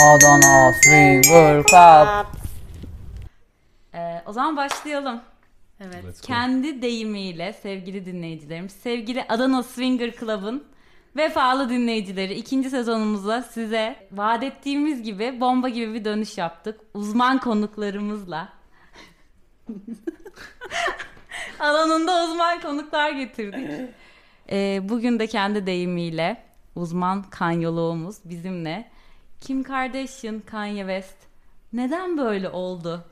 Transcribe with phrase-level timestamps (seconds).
[0.00, 2.26] Adana Swinger Club.
[3.94, 5.20] Ee, o zaman başlayalım.
[5.80, 6.04] Evet.
[6.04, 6.26] Let's go.
[6.26, 10.64] Kendi deyimiyle sevgili dinleyicilerimiz, sevgili Adana Swinger Club'ın
[11.16, 16.80] vefalı dinleyicileri ikinci sezonumuza size vaat ettiğimiz gibi bomba gibi bir dönüş yaptık.
[16.94, 18.48] Uzman konuklarımızla.
[21.60, 23.90] Alanında uzman konuklar getirdik.
[24.50, 26.42] Ee, bugün de kendi deyimiyle
[26.76, 28.90] uzman kanyoloğumuz bizimle.
[29.40, 31.16] Kim Kardashian, Kanye West
[31.72, 33.04] neden böyle oldu?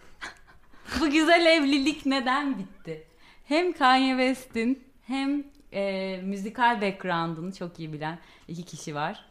[1.01, 3.07] Bu güzel evlilik neden bitti?
[3.45, 9.25] Hem Kanye West'in hem e, müzikal background'ını çok iyi bilen iki kişi var.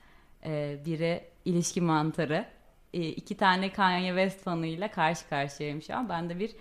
[0.46, 2.46] E, biri ilişki mantarı.
[2.94, 6.10] E, iki tane Kanye West fanıyla karşı karşıyayım şu an.
[6.10, 6.52] Ben de bir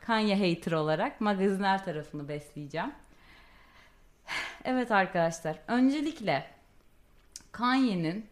[0.00, 2.92] Kanye hater olarak magazinel tarafını besleyeceğim.
[4.64, 5.58] Evet arkadaşlar.
[5.68, 6.46] Öncelikle
[7.52, 8.26] Kanye'nin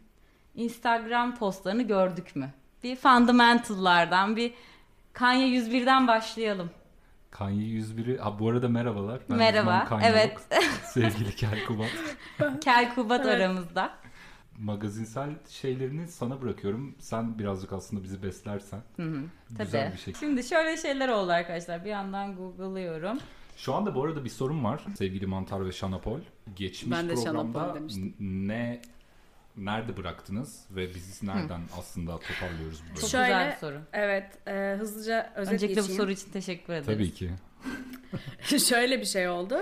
[0.56, 2.50] Instagram postlarını gördük mü?
[2.82, 4.54] Bir fundamental'lardan bir
[5.12, 6.70] Kanye 101'den başlayalım.
[7.30, 8.18] Kanye 101'i...
[8.18, 9.20] Ha bu arada merhabalar.
[9.30, 10.32] Ben Merhaba, Kanye evet.
[10.52, 10.62] Yok.
[10.84, 11.90] Sevgili Kel Kubat.
[12.64, 13.36] Kel Kubat Evet.
[13.40, 13.90] aramızda.
[14.58, 16.94] Magazinsel şeylerini sana bırakıyorum.
[16.98, 18.80] Sen birazcık aslında bizi beslersen.
[18.96, 19.20] Hı hı,
[19.50, 19.92] Güzel tabii.
[19.96, 20.14] bir şey.
[20.14, 21.84] Şimdi şöyle şeyler oldu arkadaşlar.
[21.84, 23.18] Bir yandan google'lıyorum.
[23.56, 24.84] Şu anda bu arada bir sorun var.
[24.98, 26.20] Sevgili Mantar ve Şanapol.
[26.56, 28.14] Geçmiş Ben de programda Şanapol demiştim.
[28.20, 28.80] n- ne
[29.56, 33.00] nerede bıraktınız ve biz nereden aslında toparlıyoruz bu bölümü?
[33.00, 33.80] Çok Şöyle- güzel bir soru.
[33.92, 36.00] Evet, e, hızlıca özet Öncelikle bu geçeyim.
[36.02, 36.86] soru için teşekkür ederiz.
[36.86, 37.30] Tabii ki.
[38.68, 39.58] Şöyle bir şey oldu.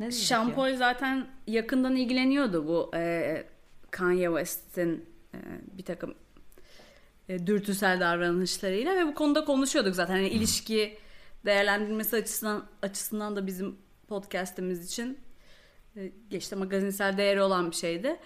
[0.00, 0.10] Ne?
[0.10, 3.44] Şampol zaten yakından ilgileniyordu bu e,
[3.90, 5.38] Kanye West'in e,
[5.78, 6.14] bir takım
[7.28, 10.14] e, dürtüsel davranışlarıyla ve bu konuda konuşuyorduk zaten.
[10.14, 10.98] Hani ilişki
[11.44, 13.76] değerlendirilmesi açısından açısından da bizim
[14.08, 15.18] podcast'imiz için
[15.96, 18.16] e, işte magazinsel değeri olan bir şeydi.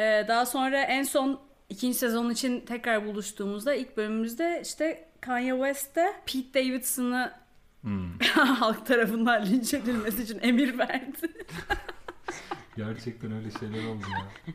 [0.00, 6.12] E, daha sonra en son ikinci sezon için tekrar buluştuğumuzda ilk bölümümüzde işte Kanye West'te
[6.26, 7.32] Pete Davidson'ı
[7.80, 8.18] Hmm.
[8.34, 11.16] halk tarafından linç edilmesi için emir verdi.
[12.76, 14.52] Gerçekten öyle şeyler oldu ya.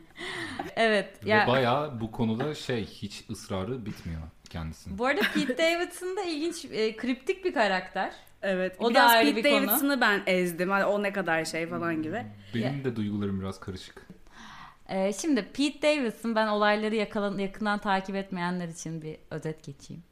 [0.76, 1.24] Evet.
[1.24, 4.20] Ve Ya, bayağı bu konuda şey hiç ısrarı bitmiyor
[4.50, 4.98] kendisinin.
[4.98, 8.12] bu arada Pete Davidson da ilginç, e, kriptik bir karakter.
[8.42, 8.76] Evet.
[8.78, 9.66] O da biraz ayrı Pete bir konu.
[9.68, 10.70] Davidson'ı ben ezdim.
[10.70, 12.26] Hani o ne kadar şey falan gibi.
[12.54, 14.06] Benim de duygularım biraz karışık.
[14.88, 20.02] E, şimdi Pete Davidson ben olayları yakalan, yakından takip etmeyenler için bir özet geçeyim.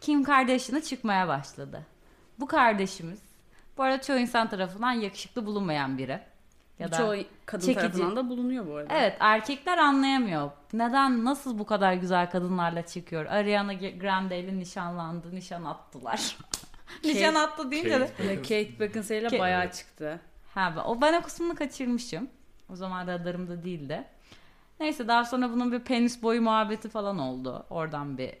[0.00, 1.86] Kim Kardashian'a çıkmaya başladı.
[2.40, 3.18] Bu kardeşimiz
[3.76, 6.20] bu arada çoğu insan tarafından yakışıklı bulunmayan biri.
[6.78, 7.14] Ya da Çoğu
[7.46, 7.80] kadın çekici.
[7.80, 8.94] tarafından da bulunuyor bu arada.
[8.94, 10.50] Evet erkekler anlayamıyor.
[10.72, 13.26] Neden nasıl bu kadar güzel kadınlarla çıkıyor?
[13.26, 16.36] Ariana Grande ile nişanlandı, nişan attılar.
[17.04, 18.06] nişan attı deyince de.
[18.06, 20.20] Kate Kate Beckinsale ile Kate- bayağı çıktı.
[20.54, 22.28] Ha, o ben o kısmını kaçırmışım.
[22.72, 24.04] O zaman radarımda değildi.
[24.80, 27.66] Neyse daha sonra bunun bir penis boyu muhabbeti falan oldu.
[27.70, 28.34] Oradan bir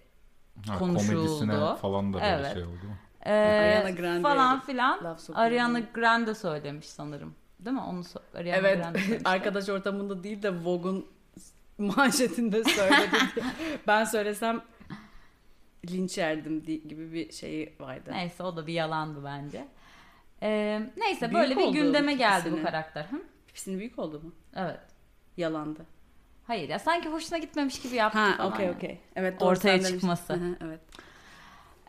[0.68, 1.12] Ha, Konuşuldu.
[1.16, 2.52] komedisine falan da böyle Evet.
[2.52, 2.80] şey oldu.
[3.24, 5.16] e, Ariana Grande'ye falan filan.
[5.34, 7.34] Ariana Grande söylemiş sanırım.
[7.60, 7.82] Değil mi?
[7.82, 8.76] Onu so- Ariana Evet.
[8.82, 9.22] Grande söylemiş.
[9.26, 11.06] arkadaş ortamında değil de Vogue'un
[11.78, 13.16] manşetinde söyledi
[13.86, 14.60] ben söylesem
[15.90, 18.10] linç yerdim di- gibi bir şeyi vardı.
[18.12, 19.68] Neyse o da bir yalandı bence.
[20.42, 23.04] E, neyse Büyük böyle bir gündeme geldi bu karakter.
[23.04, 23.22] Hı?
[23.58, 24.32] Pipisinin büyük oldu mu?
[24.56, 24.80] Evet.
[25.36, 25.86] Yalandı.
[26.46, 29.00] Hayır ya sanki hoşuna gitmemiş gibi yaptı Ha falan okey okey.
[29.16, 30.56] Evet doğru Ortaya çıkması.
[30.64, 30.80] Evet.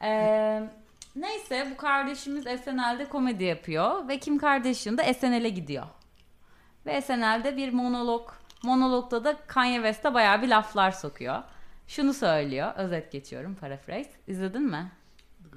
[0.02, 0.70] Ee,
[1.16, 5.86] neyse bu kardeşimiz SNL'de komedi yapıyor ve Kim Kardashian da SNL'e gidiyor.
[6.86, 8.32] Ve SNL'de bir monolog,
[8.64, 11.44] monologda da Kanye West'e bayağı bir laflar sokuyor.
[11.88, 14.12] Şunu söylüyor, özet geçiyorum, paraphrase.
[14.28, 14.92] İzledin mi?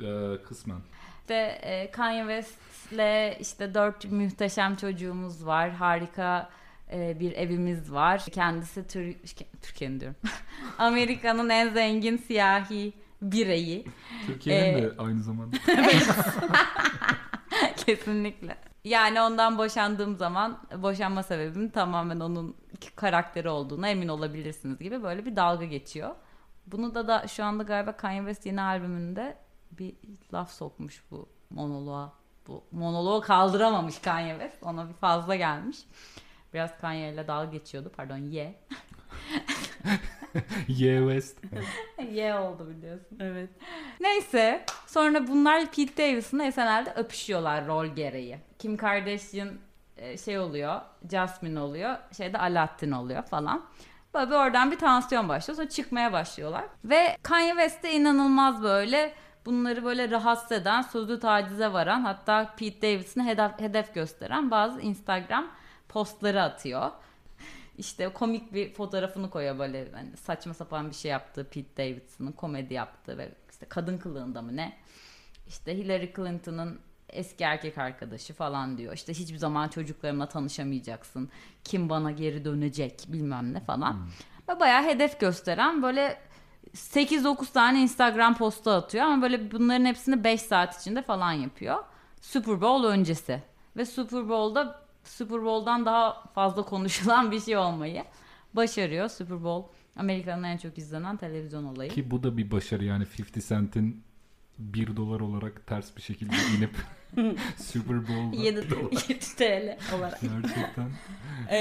[0.03, 0.81] Ee, kısmen.
[1.23, 5.71] İşte e, Kanye West'le işte dört muhteşem çocuğumuz var.
[5.71, 6.51] Harika
[6.93, 8.25] e, bir evimiz var.
[8.33, 9.17] Kendisi Tür
[9.63, 10.17] Türkiye'nin diyorum.
[10.79, 13.85] Amerika'nın en zengin siyahi bireyi.
[14.27, 15.57] Türkiye'nin Ee, de aynı zamanda.
[17.87, 18.57] Kesinlikle.
[18.85, 22.57] Yani ondan boşandığım zaman boşanma sebebim tamamen onun
[22.97, 26.11] karakteri olduğuna emin olabilirsiniz gibi böyle bir dalga geçiyor.
[26.67, 29.37] Bunu da da şu anda galiba Kanye West yeni albümünde
[29.79, 29.95] bir
[30.33, 32.13] laf sokmuş bu monoloğa.
[32.47, 34.63] Bu monoloğu kaldıramamış Kanye West.
[34.63, 35.79] Ona bir fazla gelmiş.
[36.55, 37.93] Biraz Kanye ile dalga geçiyordu.
[37.97, 38.55] Pardon ye.
[40.69, 41.39] Ye West.
[42.13, 43.19] ye oldu biliyorsun.
[43.21, 43.51] Evet.
[44.01, 48.39] Neyse sonra bunlar Pete Davidson'la SNL'de öpüşüyorlar rol gereği.
[48.59, 49.51] Kim Kardashian
[49.97, 50.81] e, şey oluyor,
[51.11, 53.65] Jasmine oluyor, şeyde Alaaddin oluyor falan.
[54.15, 55.57] Böyle oradan bir tansiyon başlıyor.
[55.57, 56.65] Sonra çıkmaya başlıyorlar.
[56.85, 59.15] Ve Kanye West de inanılmaz böyle
[59.47, 65.51] bunları böyle rahatsız eden, sözlü tacize varan hatta Pete Davidson'ı hedef, hedef gösteren bazı Instagram
[65.89, 66.91] postları atıyor.
[67.79, 72.75] İşte komik bir fotoğrafını koyuyor böyle hani saçma sapan bir şey yaptığı Pete Davidson'ın komedi
[72.75, 74.73] yaptığı ve işte kadın kılığında mı ne?
[75.49, 78.93] İşte Hillary Clinton'ın eski erkek arkadaşı falan diyor.
[78.93, 81.31] İşte hiçbir zaman çocuklarımla tanışamayacaksın.
[81.65, 84.09] Kim bana geri dönecek bilmem ne falan.
[84.49, 86.21] Ve bayağı hedef gösteren böyle
[86.75, 91.77] 8-9 tane Instagram postu atıyor ama böyle bunların hepsini 5 saat içinde falan yapıyor.
[92.21, 93.43] Super Bowl öncesi.
[93.77, 98.05] Ve Super Bowl'da Super Bowl'dan daha fazla konuşulan bir şey olmayı
[98.55, 99.09] başarıyor.
[99.09, 101.91] Super Bowl Amerika'nın en çok izlenen televizyon olayı.
[101.91, 104.05] Ki bu da bir başarı yani 50 Cent'in
[104.59, 106.77] 1 dolar olarak ters bir şekilde inip
[107.57, 108.59] Super Bowl'da 7,
[109.09, 110.21] 7 TL olarak.
[110.21, 110.91] gerçekten
[111.51, 111.59] Ee,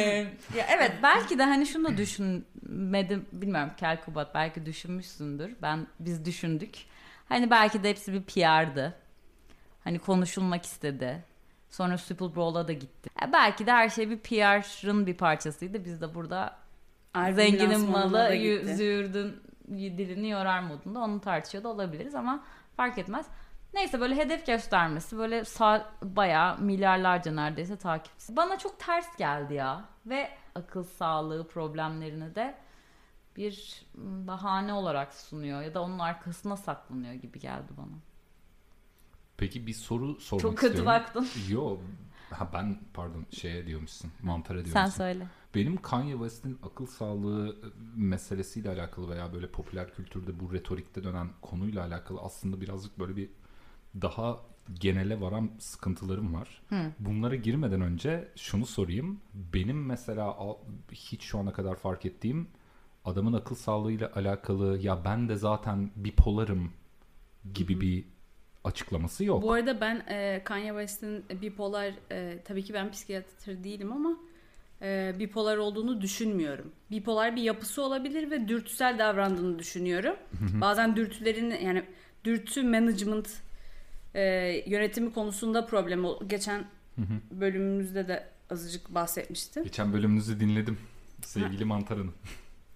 [0.58, 5.56] ya evet belki de hani şunu da düşünmedim bilmiyorum Kel Kubat belki düşünmüşsündür.
[5.62, 6.76] Ben biz düşündük.
[7.30, 8.94] Hani belki de hepsi bir PR'dı.
[9.84, 11.24] Hani konuşulmak istedi.
[11.70, 13.10] Sonra Super Bowl'a da gitti.
[13.22, 15.86] Ya belki de her şey bir PR'ın bir parçasıydı.
[15.86, 16.56] Biz de burada
[17.14, 18.30] Albüm zenginin malı
[18.76, 22.44] züğürdün dilini yorar modunda onu tartışıyor da olabiliriz ama
[22.78, 23.26] fark etmez.
[23.74, 28.36] Neyse böyle hedef göstermesi böyle sağ, bayağı milyarlarca neredeyse takipçisi.
[28.36, 32.58] Bana çok ters geldi ya ve akıl sağlığı problemlerini de
[33.38, 33.86] bir
[34.28, 37.98] bahane olarak sunuyor ya da onun arkasına saklanıyor gibi geldi bana.
[39.38, 40.86] Peki bir soru sormak Çok kötü istiyorum.
[40.86, 41.28] baktın.
[41.50, 41.78] Yo
[42.32, 44.98] ha ben pardon şeye diyormuşsun mantara Sen diyormuşsun.
[44.98, 45.28] söyle.
[45.56, 47.66] Benim Kanye West'in akıl sağlığı e,
[47.96, 53.30] meselesiyle alakalı veya böyle popüler kültürde bu retorikte dönen konuyla alakalı aslında birazcık böyle bir
[54.02, 54.40] daha
[54.80, 56.62] genele varan sıkıntılarım var.
[57.00, 59.22] Bunlara girmeden önce şunu sorayım.
[59.34, 60.38] Benim mesela
[60.92, 62.48] hiç şu ana kadar fark ettiğim
[63.06, 66.72] adamın akıl sağlığıyla alakalı ya ben de zaten bipolarım
[67.54, 68.06] gibi bir
[68.64, 69.44] açıklaması yok.
[69.44, 74.18] Bu arada ben e, Kanye West'in bipolar e, tabii ki ben psikiyatr değilim ama
[74.82, 76.72] e, bipolar olduğunu düşünmüyorum.
[76.92, 80.16] Bipolar bir yapısı olabilir ve dürtüsel davrandığını düşünüyorum.
[80.62, 81.84] Bazen dürtülerin yani
[82.24, 83.42] dürtü management
[84.16, 84.22] e,
[84.68, 86.66] yönetimi konusunda problem ol- geçen
[87.32, 89.64] bölümümüzde de azıcık bahsetmiştim.
[89.64, 90.78] Geçen bölümünüzü dinledim.
[91.26, 92.14] Sevgili Mantar Hanım.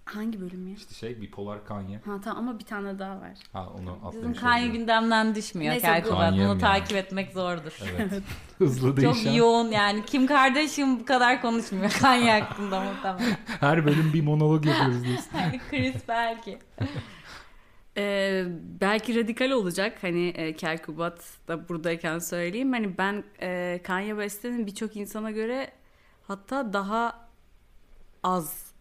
[0.06, 0.76] Hangi bölüm ya?
[0.76, 1.98] İşte şey bipolar Kanye.
[2.06, 3.32] Ha tamam ama bir tane daha var.
[3.54, 4.80] Ha onu Bizim atlamış Kanye olabilirim.
[4.82, 6.04] gündemden düşmüyor Neyse.
[6.10, 6.60] Kanye'm Bunu yani.
[6.62, 7.80] takip etmek zordur.
[7.96, 8.12] Evet.
[8.58, 9.32] Hızlı Çok değişen.
[9.32, 10.06] yoğun yani.
[10.06, 13.38] Kim Kardashian bu kadar konuşmuyor Kanye hakkında muhtemelen.
[13.60, 15.28] Her bölüm bir monolog yapıyoruz biz.
[15.42, 16.60] Yani Chris belki.
[17.98, 18.46] Ee,
[18.82, 24.68] belki radikal olacak hani e, Kel Kubat da buradayken söyleyeyim hani ben e, Kanye West'in
[24.68, 25.72] birçok insana göre
[26.28, 27.30] hatta daha
[28.24, 28.72] az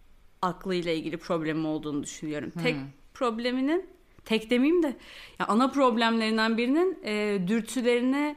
[0.43, 2.51] aklıyla ilgili problemi olduğunu düşünüyorum.
[2.63, 2.77] Tek
[3.15, 3.87] probleminin
[4.25, 4.97] tek demeyeyim de
[5.39, 8.37] ya ana problemlerinden birinin e, dürtülerini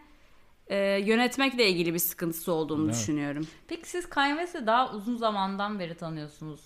[0.68, 2.96] e, yönetmekle ilgili bir sıkıntısı olduğunu Evet.
[2.96, 3.48] düşünüyorum.
[3.68, 6.62] Peki siz Kanye West'i daha uzun zamandan beri tanıyorsunuz.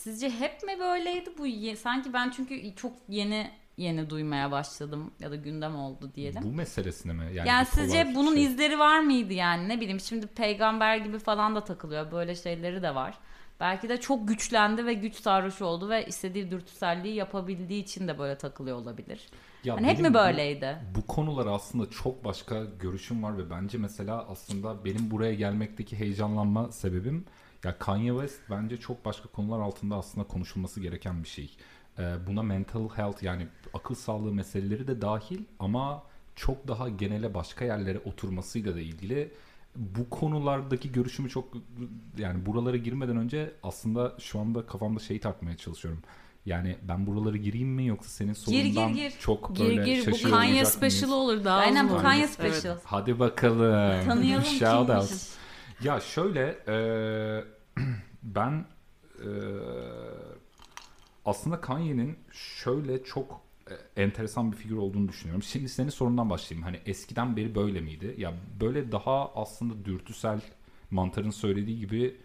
[0.00, 1.46] Sizce hep mi böyleydi bu?
[1.46, 6.42] ye- Sanki ben çünkü çok yeni yeni duymaya başladım ya da gündem oldu diyelim.
[6.42, 7.24] Bu meselesine mi?
[7.34, 8.44] Yani, Yani, sizce bunun şey.
[8.44, 12.94] izleri var mıydı yani ne bileyim şimdi peygamber gibi falan da takılıyor böyle şeyleri de
[12.94, 13.18] var.
[13.60, 18.38] Belki de çok güçlendi ve güç sarhoşu oldu ve istediği dürtüselliği yapabildiği için de böyle
[18.38, 19.28] takılıyor olabilir.
[19.64, 20.76] Ya Hani hep mi bu- böyleydi?
[20.96, 26.72] Bu konular aslında çok başka görüşüm var ve bence mesela aslında benim buraya gelmekteki heyecanlanma
[26.72, 27.24] sebebim
[27.64, 31.56] ya Kanye West bence çok başka konular altında aslında konuşulması gereken bir şey.
[31.98, 36.02] Ee, buna mental health yani akıl sağlığı meseleleri de dahil ama
[36.36, 39.32] çok daha genele başka yerlere oturmasıyla da ilgili
[39.76, 41.48] bu konulardaki görüşümü çok
[42.18, 46.02] yani buralara girmeden önce aslında şu anda kafamda şeyi tartmaya çalışıyorum.
[46.46, 49.12] Yani ben buralara gireyim mi yoksa senin Gir, gir, sorundan gir.
[49.20, 50.68] çok Gir böyle gir bu şaşırıyor Kanye mıyız?
[50.68, 51.98] special olur daha Aynen bu.
[51.98, 52.30] Kanye Evet.
[52.30, 52.76] special.
[52.84, 54.04] Hadi bakalım.
[54.04, 55.02] Tanıyalım Shout kimmiş.
[55.12, 55.39] out.
[55.84, 56.74] Ya şöyle e,
[58.22, 58.64] ben
[59.18, 59.28] e,
[61.24, 63.40] aslında Kanye'nin şöyle çok
[63.96, 65.42] e, enteresan bir figür olduğunu düşünüyorum.
[65.42, 66.64] Şimdi senin sorundan başlayayım.
[66.64, 68.14] Hani eskiden beri böyle miydi?
[68.18, 70.40] Ya böyle daha aslında dürtüsel
[70.90, 72.16] Mantar'ın söylediği gibi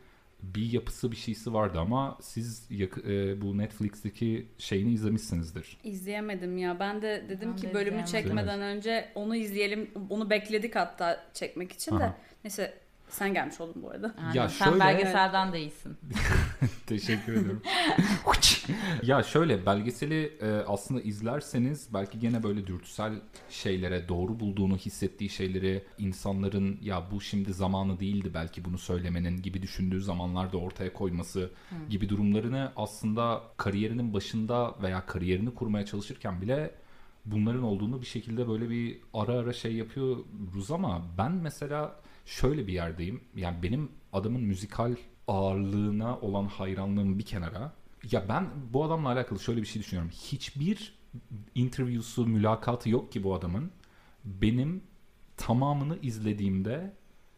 [0.43, 5.77] bir yapısı bir şeysi vardı ama siz yak- e, bu Netflix'teki şeyini izlemişsinizdir.
[5.83, 6.79] İzleyemedim ya.
[6.79, 8.11] Ben de dedim Ben ki de bölümü izleyemedim.
[8.11, 9.89] çekmeden önce onu izleyelim.
[10.09, 12.03] Onu bekledik hatta çekmek için de.
[12.03, 12.17] Aha.
[12.43, 12.73] Neyse
[13.09, 14.15] sen gelmiş oldun bu arada.
[14.17, 14.33] Aynen.
[14.33, 15.97] Ya Sen şöyle- belgeselden de iyisin.
[16.87, 17.61] Teşekkür ediyorum.
[19.03, 23.13] ya şöyle belgeseli e, aslında izlerseniz belki gene böyle dürtüsel
[23.49, 29.61] şeylere doğru bulduğunu hissettiği şeyleri insanların ya bu şimdi zamanı değildi belki bunu söylemenin gibi
[29.61, 31.51] düşündüğü zamanlarda ortaya koyması
[31.89, 36.71] gibi durumlarını aslında kariyerinin başında veya kariyerini kurmaya çalışırken bile
[37.25, 42.73] bunların olduğunu bir şekilde böyle bir ara ara şey yapıyoruz ama ben mesela şöyle bir
[42.73, 43.21] yerdeyim.
[43.35, 44.95] Yani benim adamın müzikal
[45.27, 47.73] ağırlığına olan hayranlığım bir kenara.
[48.11, 50.11] Ya ben bu adamla alakalı şöyle bir şey düşünüyorum.
[50.11, 50.93] Hiçbir
[51.55, 53.71] interview'su, mülakatı yok ki bu adamın.
[54.25, 54.83] Benim
[55.37, 56.93] tamamını izlediğimde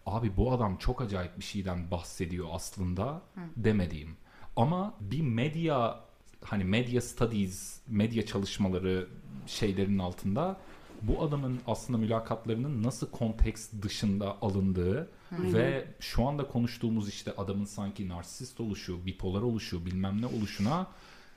[0.06, 3.22] abi bu adam çok acayip bir şeyden bahsediyor aslında
[3.56, 4.17] demediğim.
[4.56, 6.00] Ama bir medya
[6.44, 9.08] hani medya studies, medya çalışmaları
[9.46, 10.58] şeylerin altında
[11.01, 18.10] bu adamın aslında mülakatlarının nasıl konteks dışında alındığı ve şu anda konuştuğumuz işte adamın sanki
[18.10, 20.88] narsist oluşu, bipolar oluşu, bilmem ne oluşuna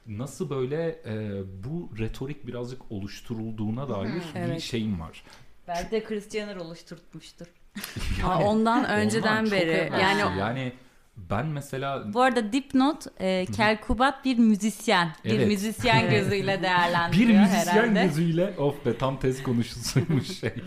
[0.06, 4.60] nasıl böyle e, bu retorik birazcık oluşturulduğuna dair bir Evet.
[4.60, 5.24] şeyim var.
[5.68, 7.46] Belki de Chris Jenner oluşturtmuştur.
[8.24, 10.72] Aa, ondan Ondan önceden çok beri yani yani
[11.16, 15.12] ben mesela Bu arada dipnot e, Kel Kubat bir müzisyen.
[15.24, 15.46] Bir Evet.
[15.46, 18.02] müzisyen gözüyle değerlendiriyor bir müzisyen herhalde.
[18.02, 20.54] gözüyle of be tam tez konuşusuymuş şey.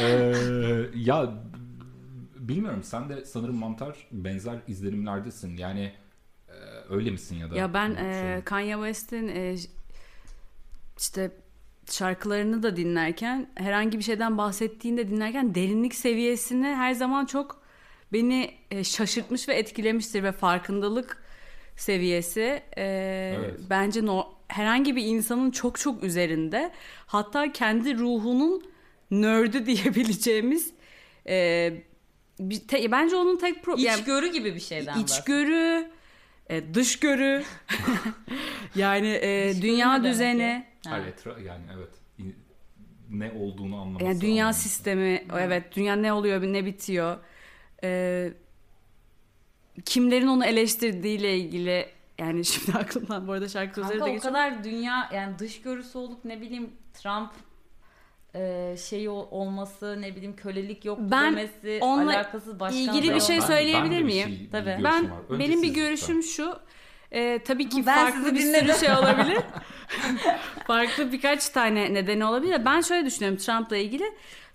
[0.00, 0.32] Ee,
[0.94, 1.34] ya
[2.36, 5.56] bilmiyorum sen de sanırım mantar benzer izlenimlerdesin.
[5.56, 5.92] Yani
[6.48, 6.54] e,
[6.90, 7.56] öyle misin ya da?
[7.56, 9.54] Ya ben e, Kanye West'in e,
[10.98, 11.30] işte
[11.90, 17.65] şarkılarını da dinlerken herhangi bir şeyden bahsettiğinde dinlerken derinlik seviyesini her zaman çok
[18.12, 21.22] beni e, şaşırtmış ve etkilemiştir ve farkındalık
[21.76, 22.84] seviyesi e,
[23.38, 23.60] Evet.
[23.70, 26.72] bence no, herhangi bir insanın çok çok üzerinde
[27.06, 28.64] hatta kendi ruhunun
[29.10, 30.72] nördü diyebileceğimiz
[31.28, 31.72] e,
[32.40, 35.08] bir, te- bence onun tek pro yani- İçgörü gibi bir şeyden bahsediyor.
[35.20, 35.90] İçgörü,
[36.50, 37.44] e, dışgörü,
[38.76, 41.88] yani e, Dışgörü dünya düzeni, etra- yani evet
[43.10, 44.04] ne olduğunu anlaması.
[44.04, 44.52] yani dünya anlamında.
[44.52, 47.16] sistemi, evet dünya ne oluyor, ne bitiyor,
[47.84, 48.32] e,
[49.84, 51.86] kimlerin onu eleştirdiğiyle ilgili,
[52.18, 54.22] yani şimdi aklımdan bu arada şarkı sözleri de o geçiyor.
[54.34, 57.30] kadar dünya yani dış görüsü olup ne bileyim Trump
[58.34, 63.20] e, şeyi o- olması ne bileyim kölelik yok Ben demesi onunla alakasız başkan ilgili bir
[63.20, 63.36] şey.
[63.40, 64.28] Ben- söyleyebilir ben miyim?
[64.28, 64.80] şey- Tabii.
[64.84, 66.30] Ben benim bir görüşüm lütfen.
[66.44, 66.58] şu.
[67.12, 68.74] e, tabii ki Ben farklı bir dinledim.
[68.74, 69.38] sürü şey olabilir.
[70.66, 72.64] farklı birkaç tane nedeni olabilir.
[72.64, 74.04] Ben şöyle düşünüyorum Trump'la ilgili.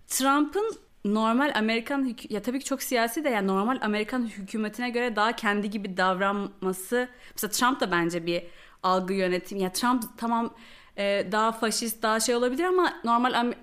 [0.08, 0.76] Trump'ın
[1.06, 5.70] normal Amerikan ya tabii ki çok siyasi de yani normal Amerikan hükümetine göre daha kendi
[5.70, 7.08] gibi davranması.
[7.36, 8.44] Mesela Trump da bence bir
[8.84, 9.58] algı yönetim.
[9.58, 10.54] Ya Trump tamam
[10.98, 13.56] e, daha faşist, daha şey olabilir ama normal Am-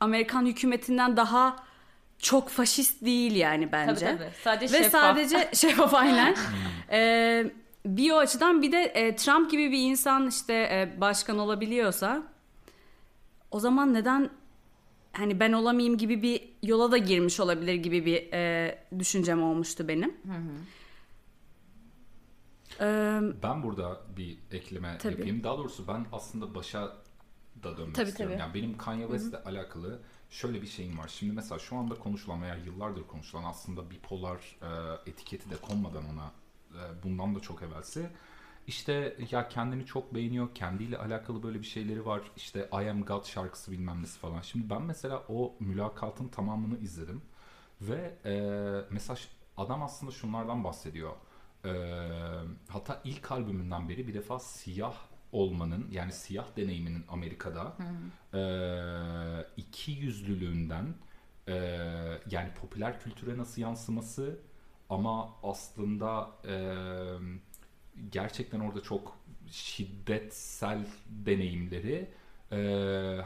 [0.00, 1.56] Amerikan hükümetinden daha
[2.18, 4.06] çok faşist değil yani bence.
[4.06, 4.30] Tabii tabii.
[4.44, 5.00] Sadece Ve şeffaf.
[5.00, 6.36] sadece şeffaf aynen.
[6.90, 7.46] Ee,
[7.86, 12.22] bir o açıdan bir de e, Trump gibi bir insan işte e, başkan olabiliyorsa
[13.50, 14.30] o zaman neden
[15.14, 20.14] hani ben olamayayım gibi bir yola da girmiş olabilir gibi bir e, düşüncem olmuştu benim.
[22.80, 25.12] Ee, Ben burada bir ekleme Tabii.
[25.12, 25.44] yapayım.
[25.44, 26.96] Daha doğrusu ben aslında başa
[27.62, 28.36] da dönmek Tabii, istiyorum.
[28.38, 28.42] tabii.
[28.42, 31.08] Yani benim Kanye West'le alakalı şöyle bir şeyim var.
[31.08, 36.30] Şimdi mesela şu anda konuşulan veya yıllardır konuşulan aslında bipolar e, etiketi de konmadan ona
[36.74, 38.06] e, bundan da çok evvelsi.
[38.66, 42.22] İşte ya kendini çok beğeniyor, kendiyle alakalı böyle bir şeyleri var.
[42.36, 44.40] İşte I Am God şarkısı bilmem nesi falan.
[44.40, 47.22] Şimdi ben mesela o mülakatın tamamını izledim.
[47.80, 48.34] Ve e,
[48.90, 49.18] mesela
[49.56, 51.12] adam aslında şunlardan bahsediyor.
[51.64, 51.72] E,
[52.68, 54.94] hatta ilk albümünden beri bir defa siyah
[55.32, 57.76] olmanın yani siyah deneyiminin Amerika'da
[58.34, 58.40] e,
[59.56, 60.94] iki yüzlülüğünden
[61.48, 61.54] e,
[62.30, 64.38] yani popüler kültüre nasıl yansıması
[64.90, 66.54] ama aslında e,
[68.12, 69.18] gerçekten orada çok
[69.50, 72.10] şiddetsel deneyimleri
[72.52, 72.56] e,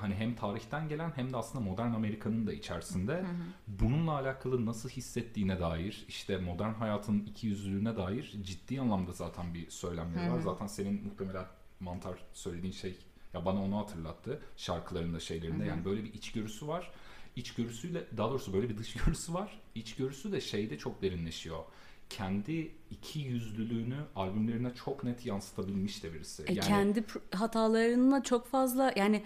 [0.01, 3.25] hani hem tarihten gelen hem de aslında modern Amerika'nın da içerisinde
[3.67, 9.71] bununla alakalı nasıl hissettiğine dair işte modern hayatın iki yüzlülüğüne dair ciddi anlamda zaten bir
[9.71, 10.41] söylemleri var.
[10.41, 11.47] Zaten senin muhtemelen
[11.81, 12.97] mantar söylediğin şey
[13.35, 16.91] ya bana onu hatırlattı şarkılarında şeylerinde yani böyle bir içgörüsü var.
[17.37, 19.61] İçgörüsüyle daha doğrusu böyle bir dışgörüsü var.
[19.75, 21.65] İçgörüsü de şeyde çok derinleşiyor.
[22.11, 26.43] Kendi iki yüzlülüğünü albümlerine çok net yansıtabilmiş de birisi.
[26.43, 29.23] e, Yani kendi hatalarına çok fazla yani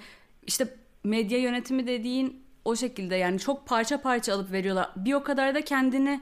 [0.46, 4.90] işte medya yönetimi dediğin o şekilde yani çok parça parça alıp veriyorlar.
[4.96, 6.20] Bir o kadar da kendini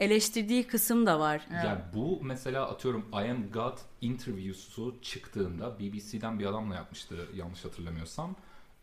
[0.00, 1.46] eleştirdiği kısım da var.
[1.64, 8.36] Yani bu mesela atıyorum I Am God interview'su çıktığında BBC'den bir adamla yapmıştı yanlış hatırlamıyorsam.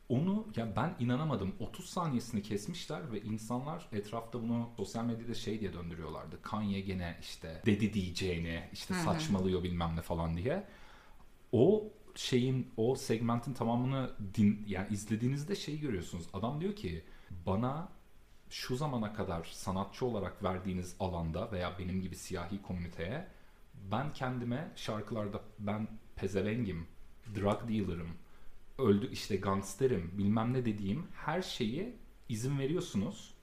[0.09, 1.55] Onu ya ben inanamadım.
[1.59, 6.41] 30 saniyesini kesmişler ve insanlar etrafta bunu sosyal medyada şey diye döndürüyorlardı.
[6.41, 10.67] Kanye gene işte dedi diyeceğini işte saçmalıyor bilmem ne falan diye.
[11.51, 11.83] O
[12.15, 16.25] şeyin o segmentin tamamını din yani izlediğinizde şeyi görüyorsunuz.
[16.33, 17.03] Adam diyor ki
[17.45, 17.89] bana
[18.49, 23.27] şu zamana kadar sanatçı olarak verdiğiniz alanda veya benim gibi siyahi komüniteye
[23.91, 26.87] ben kendime şarkılarda ben pezevengim,
[27.35, 28.09] drug dealer'ım,
[28.79, 31.95] öldü işte gangsterim bilmem ne dediğim her şeyi
[32.29, 33.33] izin veriyorsunuz.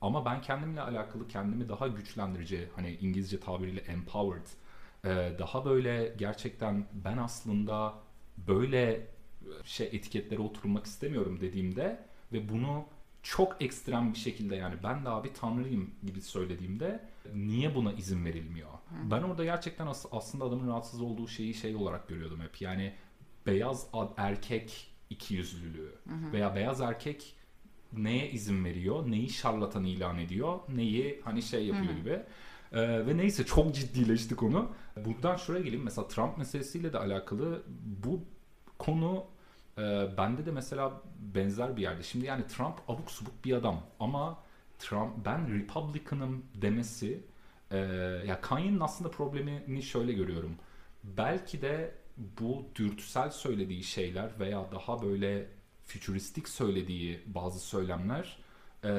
[0.00, 4.46] Ama ben kendimle alakalı kendimi daha güçlendirici hani İngilizce tabiriyle empowered
[5.04, 7.94] e, daha böyle gerçekten ben aslında
[8.48, 9.06] böyle
[9.64, 12.84] şey etiketlere oturmak istemiyorum dediğimde ve bunu
[13.22, 18.68] çok ekstrem bir şekilde yani ben de abi tanrıyım gibi söylediğimde niye buna izin verilmiyor?
[19.10, 22.60] Ben orada gerçekten as- aslında adamın rahatsız olduğu şeyi şey olarak görüyordum hep.
[22.60, 22.92] Yani
[23.46, 23.86] beyaz
[24.16, 25.94] erkek ikiyüzlülüğü
[26.32, 27.34] veya beyaz erkek
[27.92, 32.22] neye izin veriyor, neyi şarlatan ilan ediyor, neyi hani şey yapıyor gibi.
[32.72, 34.72] Ee, ve neyse çok ciddileşti konu.
[35.04, 35.84] Buradan şuraya geleyim.
[35.84, 37.62] Mesela Trump meselesiyle de alakalı
[38.04, 38.20] bu
[38.78, 39.24] konu
[39.78, 39.82] e,
[40.16, 42.02] bende de mesela benzer bir yerde.
[42.02, 44.38] Şimdi yani Trump abuk subuk bir adam ama
[44.78, 47.24] Trump ben Republican'ım demesi
[47.70, 47.76] e,
[48.26, 50.54] ya Kanye'nin aslında problemini şöyle görüyorum.
[51.04, 55.46] Belki de bu dürtüsel söylediği şeyler veya daha böyle
[55.84, 58.38] fütüristik söylediği bazı söylemler
[58.84, 58.90] e,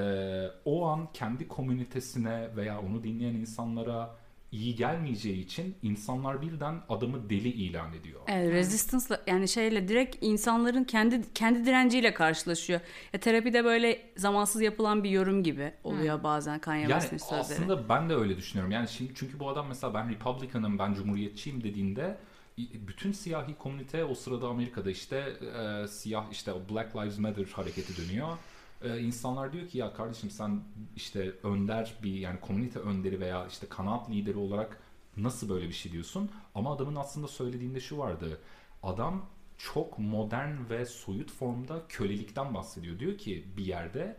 [0.66, 4.16] o an kendi komünitesine veya onu dinleyen insanlara
[4.52, 8.22] iyi gelmeyeceği için insanlar birden adamı deli ilan ediyor.
[8.28, 12.80] Evet, resistance'la yani şeyle direkt insanların kendi kendi direnciyle karşılaşıyor.
[13.14, 17.40] Ya terapide böyle zamansız yapılan bir yorum gibi oluyor bazen Kanye Yani West'in sözleri.
[17.40, 18.72] aslında ben de öyle düşünüyorum.
[18.72, 22.18] Yani şimdi çünkü bu adam mesela ben Republican'ım, ben Cumhuriyetçiyim dediğinde
[22.58, 25.18] bütün siyahi komünite o sırada Amerika'da işte
[25.58, 28.38] e, siyah işte Black Lives Matter hareketi dönüyor.
[28.82, 30.64] E, insanlar diyor ki ya kardeşim sen
[30.96, 34.80] işte önder bir yani komünite önderi veya işte kanaat lideri olarak
[35.18, 36.30] nasıl böyle bir şey diyorsun?
[36.56, 38.40] Ama adamın aslında söylediğinde şu vardı.
[38.84, 39.26] Adam
[39.58, 43.00] çok modern ve soyut formda kölelikten bahsediyor.
[43.00, 44.18] Diyor ki bir yerde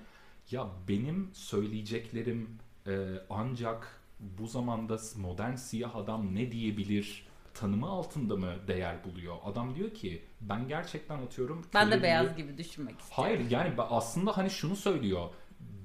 [0.50, 7.25] ya benim söyleyeceklerim e, ancak bu zamanda modern siyah adam ne diyebilir
[7.60, 9.36] tanımı altında mı değer buluyor?
[9.44, 11.66] Adam diyor ki ben gerçekten atıyorum.
[11.74, 13.24] Ben de beyaz gibi düşünmek istiyorum.
[13.24, 15.28] Hayır yani aslında hani şunu söylüyor.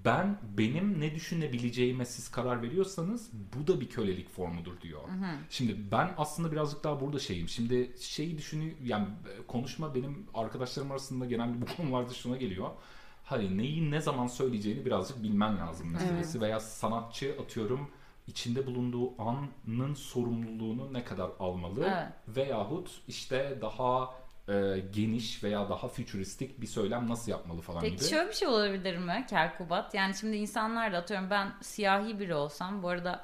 [0.06, 5.02] Ben benim ne düşünebileceğime siz karar veriyorsanız bu da bir kölelik formudur diyor.
[5.50, 7.50] Şimdi ben aslında birazcık daha burada şeyim.
[7.50, 9.08] Şimdi şeyi düşünüyor yani
[9.48, 12.70] konuşma benim arkadaşlarım arasında genelde bu konularda şuna geliyor.
[13.24, 17.90] Hani neyi ne zaman söyleyeceğini birazcık bilmen lazım meselesi veya sanatçı atıyorum
[18.32, 22.38] içinde bulunduğu anın sorumluluğunu ne kadar almalı Evet.
[22.38, 24.16] veyahut işte daha
[24.50, 28.06] e, geniş veya daha fütüristik bir söylem nasıl yapmalı falan Peki gibi.
[28.06, 29.94] şöyle bir şey olabilir mi Kerkubat?
[29.94, 33.24] Yani şimdi insanlar da atıyorum ben siyahi biri olsam bu arada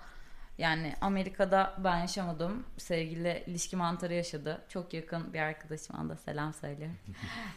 [0.58, 2.66] yani Amerika'da ben yaşamadım.
[2.78, 4.62] Sevgili ilişki mantarı yaşadı.
[4.70, 6.98] Çok yakın bir arkadaşım anda selam söylüyorum.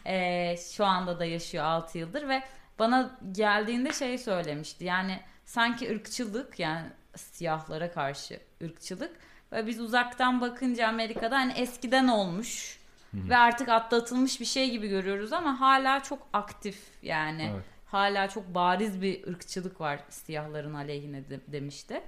[0.07, 2.43] Ee, şu anda da yaşıyor 6 yıldır ve
[2.79, 4.85] bana geldiğinde şey söylemişti.
[4.85, 6.87] Yani sanki ırkçılık yani
[7.21, 9.17] siyahlara karşı ırkçılık
[9.53, 12.81] ve biz uzaktan bakınca Amerika'da hani eskiden olmuş
[13.15, 17.51] ve artık atlatılmış bir şey gibi görüyoruz ama hala çok aktif yani.
[17.55, 17.65] Evet.
[17.87, 22.01] Hala çok bariz bir ırkçılık var siyahların aleyhine de- demişti.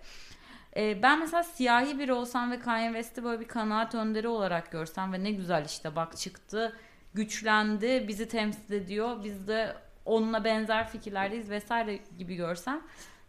[0.77, 5.13] Ee, ben mesela siyahi biri olsam ve Kanye West'i böyle bir kanaat önderi olarak görsem
[5.13, 6.77] ve ne güzel işte bak çıktı,
[7.15, 9.25] güçlendi, bizi temsil ediyor.
[9.25, 12.81] Biz de onunla benzer fikirlerdeyiz vesaire gibi görsem.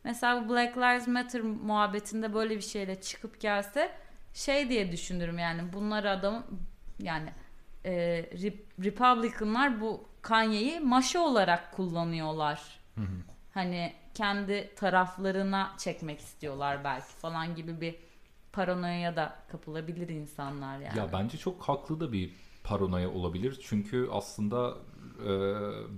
[0.03, 3.91] Mesela bu Black Lives Matter muhabbetinde böyle bir şeyle çıkıp gelse
[4.33, 6.43] şey diye düşünürüm yani bunlar adam
[6.99, 7.29] yani
[7.85, 7.91] e,
[8.33, 12.79] Rep- Republicanlar bu Kanye'yi maşa olarak kullanıyorlar.
[13.53, 17.95] Hani kendi taraflarına çekmek istiyorlar belki falan gibi bir
[18.53, 20.97] paranoya da kapılabilir insanlar yani.
[20.97, 23.59] Ya bence çok haklı da bir paranoya olabilir.
[23.63, 24.77] Çünkü aslında
[25.19, 25.29] e,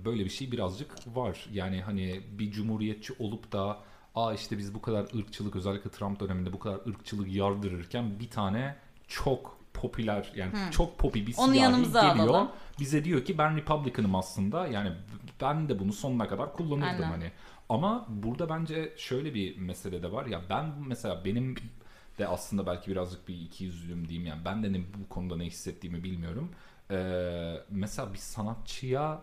[0.04, 1.46] böyle bir şey birazcık var.
[1.52, 3.78] Yani hani bir cumhuriyetçi olup da
[4.16, 8.76] aa işte biz bu kadar ırkçılık özellikle Trump döneminde bu kadar ırkçılık yardırırken bir tane
[9.08, 12.28] çok popüler yani çok popi bir Onu siyahi yanımıza geliyor.
[12.28, 12.50] alalım.
[12.80, 14.66] Bize diyor ki ben Republican'ım aslında.
[14.66, 14.92] Yani
[15.40, 17.10] ben de bunu sonuna kadar kullanırdım Aynen.
[17.10, 17.32] hani.
[17.68, 20.26] Ama burada bence şöyle bir mesele de var.
[20.26, 21.54] Ya ben mesela benim
[22.18, 24.44] de aslında belki birazcık bir ikiyüzlülüğüm diyeyim yani.
[24.44, 26.50] Ben de ne, bu konuda ne hissettiğimi bilmiyorum.
[26.90, 29.20] Ee, mesela bir sanatçıya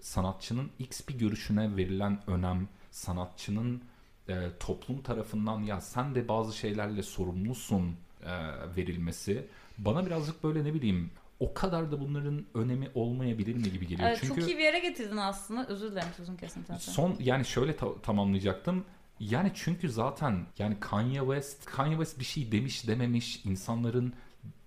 [0.00, 3.82] sanatçının x bir görüşüne verilen önem sanatçının
[4.28, 8.32] e, toplum tarafından ya sen de bazı şeylerle sorumlusun e,
[8.76, 9.46] verilmesi
[9.78, 14.08] bana birazcık böyle ne bileyim o kadar da bunların önemi olmayabilir mi gibi geliyor.
[14.08, 15.66] Evet, Çünkü Çok iyi bir yere getirdin aslında.
[15.66, 16.60] Özür dilerim sözün kesin.
[16.60, 16.78] zaten.
[16.78, 18.84] Son yani şöyle ta- tamamlayacaktım.
[19.20, 24.12] Yani çünkü zaten yani Kanye West Kanye West bir şey demiş dememiş insanların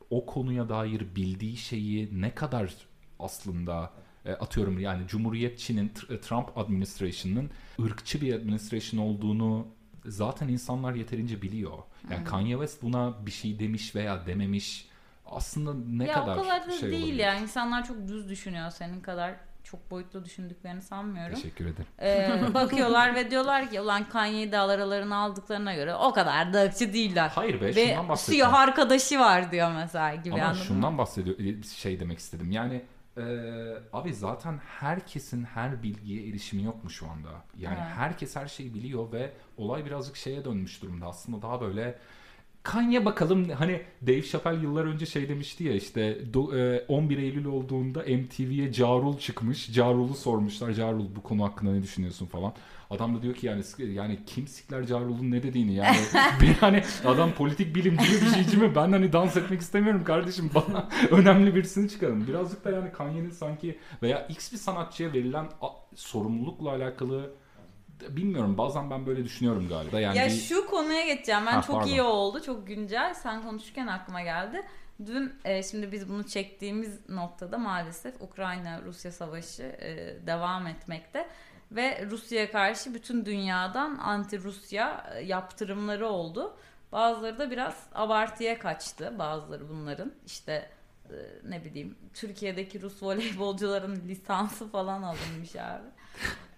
[0.10, 2.74] o konuya dair bildiği şeyi ne kadar
[3.20, 3.92] aslında
[4.32, 7.50] atıyorum yani Cumhuriyetçinin Tr- Trump administration'ının
[7.82, 9.68] ırkçı bir administration olduğunu
[10.06, 11.78] zaten insanlar yeterince biliyor.
[12.12, 14.88] Yani Kanye West buna bir şey demiş veya dememiş
[15.26, 17.24] aslında ne ya kadar o kadar da şey değil olabilir?
[17.24, 17.36] ya.
[17.40, 21.36] İnsanlar çok düz düşünüyor senin kadar çok boyutlu düşündüklerini sanmıyorum.
[21.36, 21.86] Teşekkür ederim.
[22.02, 26.94] Ee, bakıyorlar ve diyorlar ki ulan Kanye'yi de aralarına aldıklarına göre o kadar da ırkçı
[26.94, 27.32] değiller.
[27.36, 28.16] Hayır be Ve şundan bahsediyorum.
[28.52, 30.66] siyah arkadaşı var diyor mesela gibi Ama anladın mı?
[30.66, 32.52] şundan bahsediyor şey demek istedim.
[32.52, 32.82] Yani
[33.18, 33.24] e,
[33.94, 37.30] abi zaten herkesin her bilgiye erişimi yok mu şu anda?
[37.60, 37.92] Yani Evet.
[37.96, 41.06] herkes her şeyi biliyor ve olay birazcık şeye dönmüş durumda.
[41.08, 42.00] Aslında daha böyle
[42.64, 47.46] Kanye bakalım hani Dave Chappelle yıllar önce şey demişti ya işte do- e, 11 Eylül
[47.46, 49.72] olduğunda MTV'ye Carul çıkmış.
[49.74, 50.72] Carul'u sormuşlar.
[50.74, 52.54] Carul bu konu hakkında ne düşünüyorsun falan.
[52.96, 55.98] Adam da diyor ki yani yani kim sikler Carul'un ne dediğini yani
[56.42, 60.52] bir hani adam politik bilimci mi bir şeyci mi ben hani dans etmek istemiyorum kardeşim
[60.56, 62.28] bana önemli birisini çıkarın.
[62.28, 65.46] Birazcık da yani Kanye'nin sanki veya X bir sanatçıya verilen
[65.96, 67.34] sorumlulukla alakalı
[68.10, 70.00] bilmiyorum bazen ben böyle düşünüyorum galiba.
[70.00, 71.46] Yani ya bir- şu konuya geçeceğim.
[71.46, 71.88] Ben Ha, çok pardon.
[71.90, 72.42] iyi oldu.
[72.46, 73.14] Çok güncel.
[73.14, 74.62] Sen konuşurken aklıma geldi.
[75.06, 81.28] Dün e, şimdi biz bunu çektiğimiz noktada maalesef Ukrayna-Rusya savaşı e, devam etmekte.
[81.76, 86.54] Ve Rusya'ya karşı bütün dünyadan anti-Rusya e, yaptırımları oldu.
[86.92, 89.14] Bazıları da biraz abartıya kaçtı.
[89.20, 90.70] Bazıları bunların işte
[91.10, 91.16] e,
[91.50, 95.84] ne bileyim Türkiye'deki Rus voleybolcuların lisansı falan alınmış abi.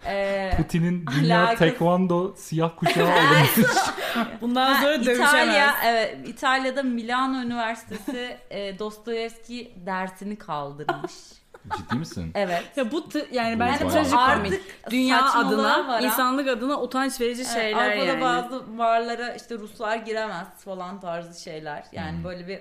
[0.08, 3.52] E, Putin'in dünya Alakası- tekvando siyah kuşağı alınmış.
[4.42, 5.18] Bundan Ha, sonra dövüşemez.
[5.34, 11.14] İtalya, evet, İtalya'da Milano Üniversitesi e, Dostoyevski dersini kaldırmış.
[11.78, 12.32] Ciddi misin?
[12.36, 12.64] Evet.
[12.76, 14.54] Ya bu t- yani bence bayağı- trajikomik.
[14.54, 18.22] Artık Dünya adına, varan- insanlık adına utanç verici Evet, şeyler Avrupa'da yani.
[18.22, 21.84] bazı barlara işte Ruslar giremez falan tarzı şeyler.
[21.92, 22.24] Yani Hmm.
[22.24, 22.60] böyle bir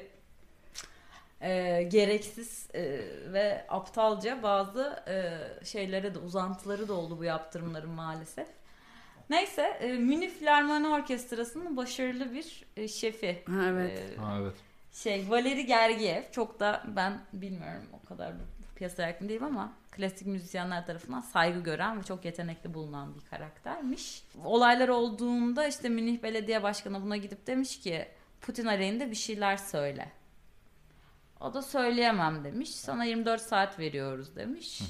[1.41, 2.83] e, gereksiz e,
[3.33, 8.47] ve aptalca bazı e, şeylere de uzantıları da oldu bu yaptırımların maalesef.
[9.31, 13.43] Neyse e, Münih Filarmoni Orkestrası'nın başarılı bir e, şefi.
[13.47, 13.99] Ha, evet.
[13.99, 14.55] E, Ha evet.
[14.93, 18.33] şey Valeri Gergiev çok da ben bilmiyorum o kadar
[18.77, 24.25] piyasaya yakın değilim ama klasik müzisyenler tarafından saygı gören ve çok yetenekli bulunan bir karaktermiş.
[24.45, 28.09] Olaylar olduğunda işte Münih Belediye Başkanı buna gidip demiş ki
[28.41, 30.13] Putin aleyhinde bir şeyler söyle.
[31.41, 32.71] O da söyleyemem demiş.
[32.71, 34.83] Sana 24 saat veriyoruz demiş.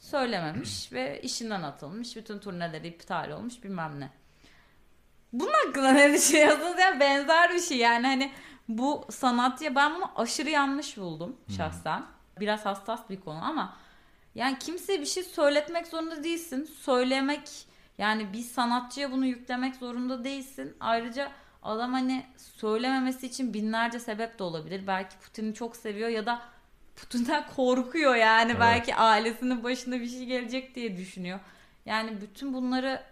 [0.00, 2.16] Söylememiş ve işinden atılmış.
[2.16, 4.10] Bütün turneleri iptal olmuş bilmem ne.
[5.32, 6.78] Bunun hakkında ne düşünüyorsunuz?
[6.78, 8.32] Ya benzer bir şey yani hani
[8.68, 12.04] bu sanatçıya ben bunu aşırı yanlış buldum şahsen.
[12.40, 13.76] Biraz hassas bir konu ama
[14.34, 16.64] yani kimseye bir şey söyletmek zorunda değilsin.
[16.64, 17.48] Söylemek
[17.98, 20.76] yani bir sanatçıya bunu yüklemek zorunda değilsin.
[20.80, 24.86] Ayrıca adam hani söylememesi için binlerce sebep de olabilir.
[24.86, 26.42] Belki Putin'i çok seviyor ya da
[26.96, 28.50] Putin'den korkuyor yani.
[28.50, 28.60] Evet.
[28.60, 31.40] Belki ailesinin başına bir şey gelecek diye düşünüyor.
[31.86, 33.02] Yani bütün bunları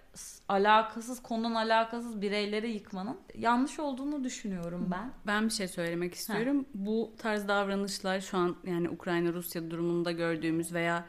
[0.49, 5.11] alakasız konudan alakasız bireylere yıkmanın yanlış olduğunu düşünüyorum ben.
[5.27, 6.67] Ben bir şey söylemek istiyorum.
[6.75, 11.05] Bu tarz davranışlar şu an yani Ukrayna-Rusya durumunda gördüğümüz veya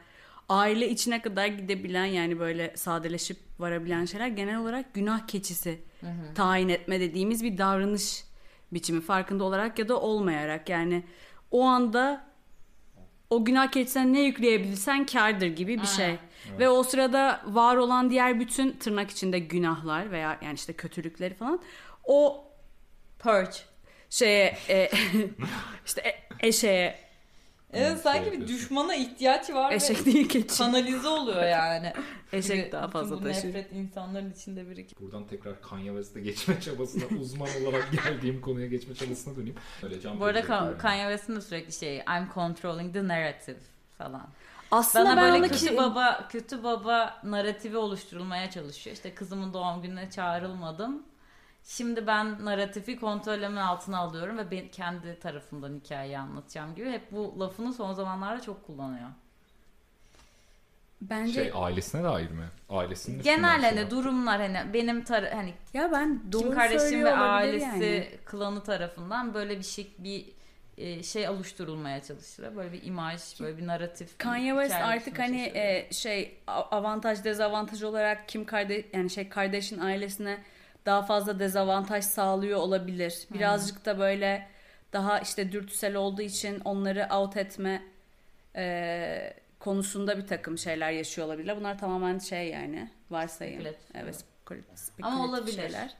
[0.48, 5.78] aile içine kadar gidebilen yani böyle sadeleşip varabilen şeyler genel olarak günah keçisi
[6.34, 8.24] tayin etme dediğimiz bir davranış
[8.72, 11.04] biçimi farkında olarak ya da olmayarak yani
[11.50, 12.28] o anda
[13.30, 16.18] o günah keçisine ne yükleyebilirsen kardır gibi bir şey.
[16.58, 21.60] Ve o sırada var olan diğer bütün tırnak içinde günahlar veya yani işte kötülükleri falan
[22.04, 22.44] o
[23.18, 23.56] Purge.
[24.10, 24.90] şeye e,
[25.86, 26.14] işte e,
[26.48, 27.08] eşeğe
[27.72, 30.58] Evet sanki bir düşmana ihtiyaç var eşek ve değil keçi.
[30.58, 31.92] kanalize oluyor yani.
[32.32, 33.48] Eşek daha fazla bu taşır.
[33.48, 35.00] nefret insanların içinde birikip.
[35.00, 39.56] Buradan tekrar Kanye West'e geçme çabasına uzman olarak geldiğim konuya geçme çabasına döneyim.
[39.82, 40.78] Öyle can Bu arada Ka- yani.
[40.78, 43.58] Kanye West'in de sürekli şey I'm controlling the narrative
[43.98, 44.28] falan.
[44.70, 48.96] Aslında Bana ben böyle kötü kişi- baba kötü baba narratifi oluşturulmaya çalışıyor.
[48.96, 51.02] İşte kızımın doğum gününe çağrılmadım.
[51.64, 56.90] Şimdi ben narratifi kontrolümün altına alıyorum ve ben kendi tarafımdan hikayeyi anlatacağım gibi.
[56.90, 59.08] Hep bu lafını son zamanlarda çok kullanıyor.
[61.00, 62.44] bence Şey ailesine dair mi?
[62.68, 67.64] Ailesinin Genel hani durumlar hani benim tar hani ya ben doğru Kim söylüyor ve ailesi
[67.66, 68.08] yani.
[68.24, 70.37] klanı tarafından böyle bir şey bir
[70.78, 72.56] e, şey oluşturulmaya çalışılıyor.
[72.56, 74.18] Böyle bir imaj, böyle bir narratif.
[74.18, 80.38] Kanye West artık hani e, şey avantaj dezavantaj olarak Kim Kardeş yani şey kardeşin ailesine
[80.86, 83.18] daha fazla dezavantaj sağlıyor olabilir.
[83.34, 84.48] Birazcık da böyle
[84.92, 87.82] daha işte dürtüsel olduğu için onları out etme
[88.56, 91.56] e, konusunda bir takım şeyler yaşıyor olabilirler.
[91.56, 93.60] Bunlar tamamen şey yani varsayım.
[93.60, 93.90] Spekülatif.
[93.94, 95.56] Evet, spekül- spekülatif Ama olabilir.
[95.56, 95.94] şeyler.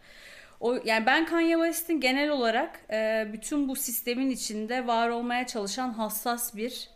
[0.60, 5.92] O yani ben Kanye West'in genel olarak e, bütün bu sistemin içinde var olmaya çalışan
[5.92, 6.88] hassas bir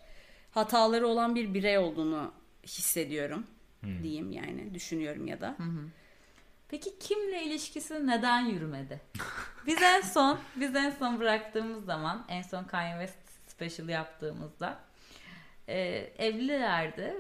[0.51, 2.33] hataları olan bir birey olduğunu
[2.67, 3.47] hissediyorum
[4.03, 5.57] diyeyim yani düşünüyorum ya da.
[6.69, 9.01] Peki kimle ilişkisi neden yürümedi?
[9.67, 14.79] Biz en son biz en son bıraktığımız zaman en son Kanye West special yaptığımızda
[15.69, 15.79] e,
[16.19, 17.15] evlilerdi.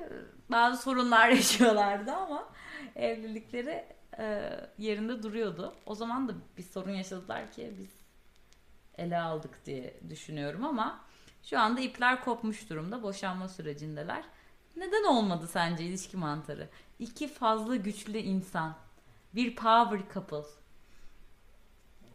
[0.50, 2.48] bazı sorunlar yaşıyorlardı ama
[2.96, 3.84] evlilikleri
[4.18, 5.74] e, yerinde duruyordu.
[5.86, 7.90] O zaman da bir sorun yaşadılar ki biz
[8.98, 11.04] ele aldık diye düşünüyorum ama
[11.42, 13.02] şu anda ipler kopmuş durumda.
[13.02, 14.24] Boşanma sürecindeler.
[14.76, 16.68] Neden olmadı sence ilişki mantarı?
[16.98, 18.74] İki fazla güçlü insan.
[19.34, 20.48] Bir power couple.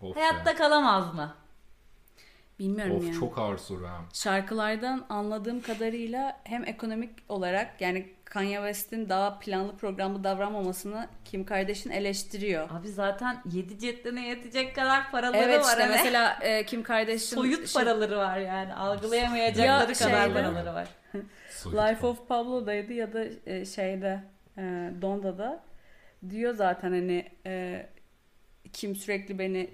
[0.01, 0.55] Of Hayatta ya.
[0.55, 1.35] kalamaz mı?
[2.59, 3.19] Bilmiyorum Of yani.
[3.19, 4.01] çok ağır soru ha.
[4.13, 11.95] Şarkılardan anladığım kadarıyla hem ekonomik olarak yani Kanye West'in daha planlı programlı davranmamasını Kim Kardashian
[11.95, 12.69] eleştiriyor.
[12.71, 15.63] Abi zaten yedi cettine yetecek kadar paraları Evet var.
[15.69, 15.91] işte hani.
[15.91, 18.73] mesela e, Kim Kardashian soyut şey- paraları var yani.
[18.73, 19.93] Algılayamayacakları Ya kadar
[20.27, 20.87] şeyde- paraları var.
[21.65, 24.23] Life of Pablo'daydı ya da e, şeyde
[24.57, 24.61] e,
[25.01, 25.63] Donda'da
[26.29, 27.85] diyor zaten hani e,
[28.73, 29.69] kim sürekli beni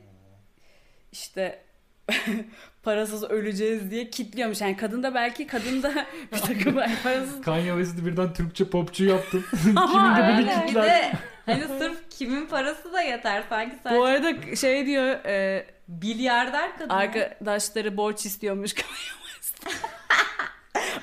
[1.12, 1.60] işte
[2.84, 4.62] parasız öleceğiz diye kitliyormuş.
[4.62, 5.92] Yani kadın da belki kadın da
[6.34, 9.46] bir takım parasız Kanye West'i birden Türkçe popçu yaptın.
[9.64, 10.84] Kimin de beni Bir kitler.
[10.86, 11.12] de
[11.46, 15.66] hani sırf kimin parası da yeter sanki sadece bu arada şey diyor e,
[16.02, 16.90] milyarder kadın.
[16.90, 18.88] arkadaşları borç istiyormuş Kanye
[19.34, 19.84] West.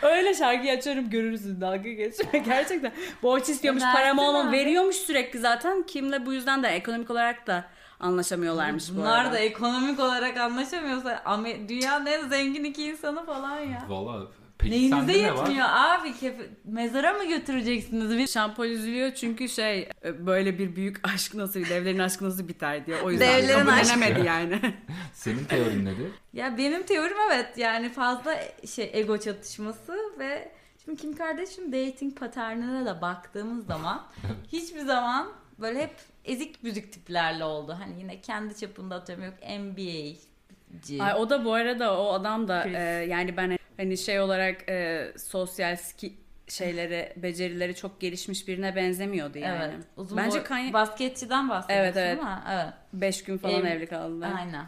[0.03, 2.39] Öyle şarkıyı açarım görürsün dalga geçme.
[2.39, 5.83] Gerçekten borç istiyormuş param olmam veriyormuş sürekli zaten.
[5.83, 7.65] Kimle bu yüzden de ekonomik olarak da
[8.01, 9.33] anlaşamıyorlarmış bu Bunlar arada.
[9.35, 13.85] da ekonomik olarak anlaşamıyorsa Amer- dünyanın en zengin iki insanı falan ya.
[13.89, 14.27] Valla
[14.59, 15.37] peki Neyinize sende ne var?
[15.39, 16.09] yetmiyor abi?
[16.09, 18.19] Kef- Mezara mı götüreceksiniz?
[18.19, 22.87] Bir Şampol üzülüyor çünkü şey e, böyle bir büyük aşk nasıl devlerin aşkı nasıl biter
[22.87, 24.61] diye o yüzden Devlerin kabullenemedi yani.
[25.13, 26.11] Senin teorin nedir?
[26.33, 28.35] Ya benim teorim evet yani fazla
[28.75, 30.53] şey ego çatışması ve
[30.85, 34.03] şimdi Kim Kardashian dating paternine de baktığımız zaman
[34.53, 35.29] hiçbir zaman
[35.61, 35.95] böyle hep
[36.25, 37.77] ezik büzük tiplerle oldu.
[37.79, 41.03] Hani yine kendi çapında atıyorum yok NBA'ci.
[41.03, 42.75] Ay, o da bu arada o adam da Chris.
[42.75, 46.13] e, yani ben hani şey olarak e, sosyal ski
[46.49, 49.73] şeyleri becerileri çok gelişmiş birine benzemiyordu yani.
[49.75, 49.85] Evet.
[49.97, 52.19] Uzun Bence Kanye basketçiden bahsediyorsun Evet, evet.
[52.21, 52.75] ama evet.
[52.93, 54.27] 5 gün falan Ev- evli kaldı.
[54.37, 54.67] Aynen.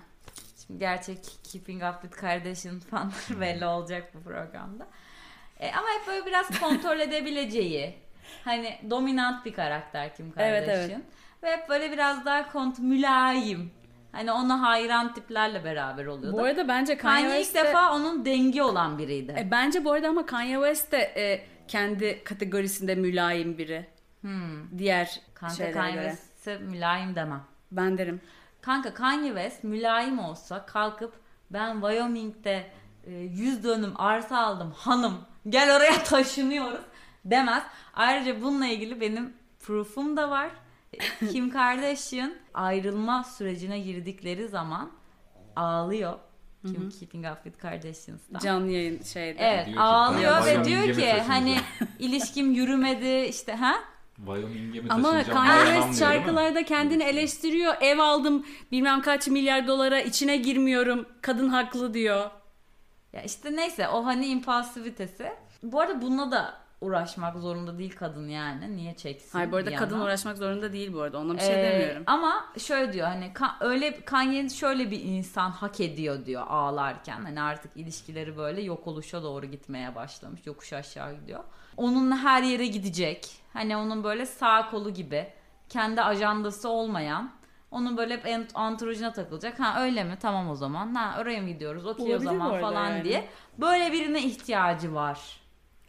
[0.67, 1.19] Şimdi gerçek
[1.53, 4.87] Keeping Up with Kardashian fanları belli olacak bu programda.
[5.61, 7.95] E, ama hep böyle biraz kontrol edebileceği,
[8.45, 10.91] hani dominant bir karakter Kim Evet, Kardashian.
[10.91, 11.03] evet.
[11.43, 13.71] Ve hep böyle biraz daha kont mülayim.
[14.13, 16.37] Hani ona hayran tiplerle beraber oluyordu.
[16.39, 19.35] Bu arada bence Kanye, Kanye ilk West de- defa onun dengi olan biriydi.
[19.39, 23.87] E, bence bu arada ama Kanye West de e, kendi kategorisinde mülayim biri.
[24.21, 24.79] Hmm.
[24.79, 25.95] Diğer Kanka Kanye.
[25.95, 27.43] West'e mülayim demem.
[27.73, 28.21] Ben derim.
[28.61, 31.15] Kanka Kanye West mülayim olsa kalkıp
[31.51, 32.67] ben Wyoming'de
[33.07, 36.81] e, 100 dönüm arsa aldım hanım gel oraya taşınıyoruz
[37.25, 37.63] demez.
[37.95, 40.51] Ayrıca bununla ilgili benim proof'um da var.
[41.33, 44.91] Kim Kardashian ayrılma sürecine girdikleri zaman
[45.57, 46.19] ağlıyor.
[46.63, 48.39] Kim Keeping Up with Kardashians'tan.
[48.39, 49.39] Canlı yayın şeyde.
[49.41, 51.57] Evet Diyor ki, ağlıyor ve diyor ki hani
[51.99, 53.75] ilişkim yürümedi işte ha
[54.17, 55.23] Wyoming'e mi Ama?
[55.23, 57.75] Kanye West şarkılarda kendini eleştiriyor.
[57.81, 61.07] Ev aldım bilmem kaç milyar dolara içine girmiyorum.
[61.23, 62.31] Kadın haklı diyor.
[63.13, 65.33] Ya işte neyse o hani impulsivitesi.
[65.63, 68.77] Bu arada bununla da uğraşmak zorunda değil kadın yani.
[68.77, 69.31] Niye çeksin?
[69.39, 70.01] Hayır bu arada kadın yandan?
[70.07, 71.19] uğraşmak zorunda değil bu arada.
[71.19, 72.03] Ona bir şey Ee, demiyorum.
[72.07, 77.21] Ama şöyle diyor hani öyle Kanye şöyle bir insan hak ediyor diyor ağlarken.
[77.23, 80.41] Hani artık ilişkileri böyle yok oluşa doğru gitmeye başlamış.
[80.47, 81.45] Yokuş aşağı gidiyor.
[81.77, 83.29] Onunla her yere gidecek.
[83.53, 85.27] Hani onun böyle sağ kolu gibi.
[85.69, 87.31] Kendi ajandası olmayan.
[87.71, 89.61] Onun böyle hep anturajına takılacak.
[89.61, 90.19] Ha öyle mi?
[90.23, 90.95] Tamam o zaman.
[90.95, 91.87] Ha oraya mı gidiyoruz?
[91.87, 93.05] Okey o zaman falan yani.
[93.05, 93.29] diye.
[93.59, 95.42] Böyle birine ihtiyacı var.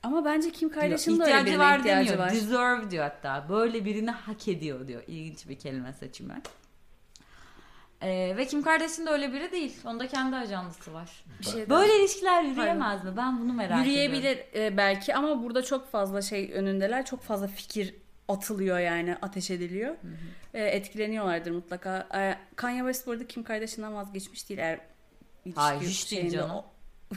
[0.04, 0.70] Ama bence Kim.
[0.70, 2.26] Kardashian'ın da öyle birine var ihtiyacı demiyor.
[2.28, 2.32] var.
[2.34, 3.50] Deserve diyor hatta.
[3.50, 5.04] Böyle birini hak ediyor diyor.
[5.08, 6.42] İlginç bir kelime seçimi.
[8.02, 9.78] Ee, ve Kim Kardashian da öyle biri değil.
[9.86, 11.24] Onda kendi ajandası var.
[11.40, 13.18] Bir şey Böyle ilişkiler yürüyemez mi?
[13.18, 13.92] Ben bunu merak ediyorum.
[13.92, 17.06] Yürüyebilir e, belki ama burada çok fazla şey önündeler.
[17.06, 17.96] Çok fazla fikir
[18.28, 19.96] atılıyor yani ateş ediliyor.
[20.54, 22.08] E, etkileniyorlardır mutlaka.
[22.16, 24.80] E, Kanye West bu arada Kim Kardashian'dan vazgeçmiş değil eğer
[25.46, 26.52] ilişki Hayır, hiç değil canım.
[26.52, 26.66] o-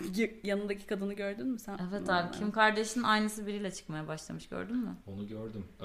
[0.44, 1.78] yanındaki kadını gördün mü sen?
[1.90, 4.96] Evet abi Kim Kardashian aynısı biriyle çıkmaya başlamış gördün mü?
[5.06, 5.64] Onu gördüm.
[5.80, 5.84] Ee,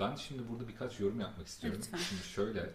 [0.00, 1.80] ben şimdi burada birkaç yorum yapmak istiyorum.
[1.82, 1.98] Lütfen.
[1.98, 2.70] Şimdi şöyle.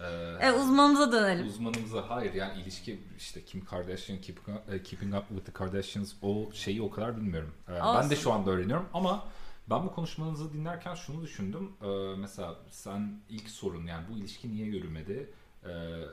[0.00, 0.04] e,
[0.46, 1.46] E uzmanımıza dönelim.
[1.46, 6.12] Uzmanımıza hayır yani ilişki işte Kim Kardashian, Keeping Up, e, Keeping Up with the Kardashians
[6.22, 7.54] o şeyi o kadar bilmiyorum.
[7.68, 9.28] Ee, ben de şu anda öğreniyorum ama
[9.70, 11.72] ben bu konuşmanızı dinlerken şunu düşündüm.
[11.82, 15.30] Ee, mesela sen ilk sorun yani bu ilişki niye yürümedi?
[15.64, 15.68] Ee,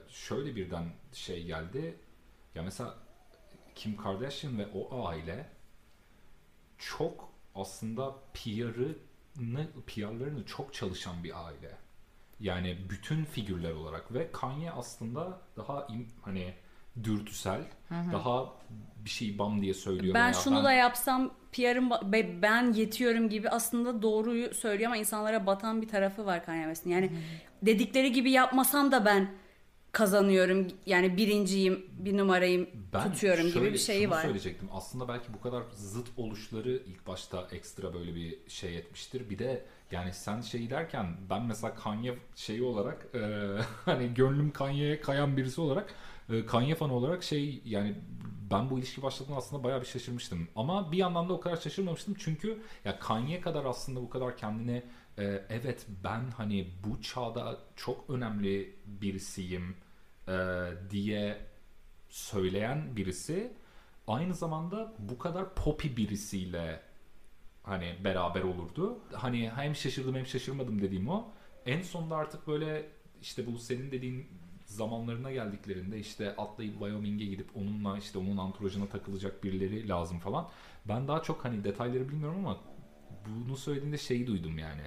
[0.09, 1.97] şöyle birden şey geldi.
[2.55, 2.95] Ya mesela
[3.77, 5.45] Kim Kardashian ve o aile
[6.77, 11.71] çok aslında PR'ını PR'larını çok çalışan bir aile.
[12.39, 16.53] Yani bütün figürler olarak ve Kanye aslında daha im- hani
[17.03, 17.61] dürtüsel.
[18.13, 18.53] Daha
[19.05, 20.13] bir şey bam diye söylüyor.
[20.15, 21.89] Ben şunu da yapsam PR'ım
[22.41, 26.89] ben yetiyorum gibi aslında doğruyu söylüyor ama insanlara batan bir tarafı var Kanye West'in.
[26.89, 27.11] Yani
[27.61, 29.31] dedikleri gibi yapmasam da ben
[29.97, 30.67] kazanıyorum.
[30.85, 34.21] Yani birinciyim, bir numarayım Ben tutuyorum gibi şöyle bir şeyi var.
[34.21, 34.69] söyleyecektim.
[34.73, 39.29] Aslında belki bu kadar zıt oluşları ilk başta ekstra böyle bir şey etmiştir.
[39.29, 43.19] Bir de yani sen şey derken ben mesela Kanye şeyi olarak e,
[43.85, 45.93] hani gönlüm Kanye'ye kayan birisi olarak
[46.29, 47.95] e, Kanye fanı olarak şey yani
[48.51, 50.47] ben bu ilişki başladığında aslında bayağı bir şaşırmıştım.
[50.55, 52.15] Ama bir yandan da o kadar şaşırmamıştım.
[52.19, 54.83] Çünkü ya Kanye kadar aslında bu kadar kendini
[55.17, 59.75] e, evet ben hani bu çağda çok önemli birisiyim
[60.27, 60.33] e,
[60.89, 61.37] diye
[62.09, 63.53] söyleyen birisi
[64.07, 66.81] aynı zamanda bu kadar poppy birisiyle
[67.63, 68.99] hani beraber olurdu.
[69.13, 71.31] Hani hem şaşırdım hem şaşırmadım dediğim o.
[71.65, 72.89] En sonunda artık böyle
[73.21, 74.27] işte bu senin dediğin
[74.65, 80.49] zamanlarına geldiklerinde işte atlayıp Wyoming'e gidip onunla işte onun anturajına takılacak birileri lazım falan.
[80.85, 82.59] Ben daha çok hani detayları bilmiyorum ama
[83.27, 84.81] bunu söylediğinde şeyi duydum yani.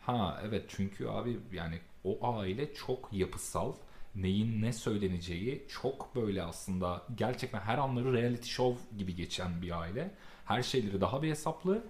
[0.00, 3.74] Ha evet çünkü abi yani o aile çok yapısal.
[4.16, 10.14] Neyin ne söyleneceği çok böyle aslında gerçekten her anları reality show gibi geçen bir aile.
[10.44, 11.84] Her şeyleri daha bir hesaplı.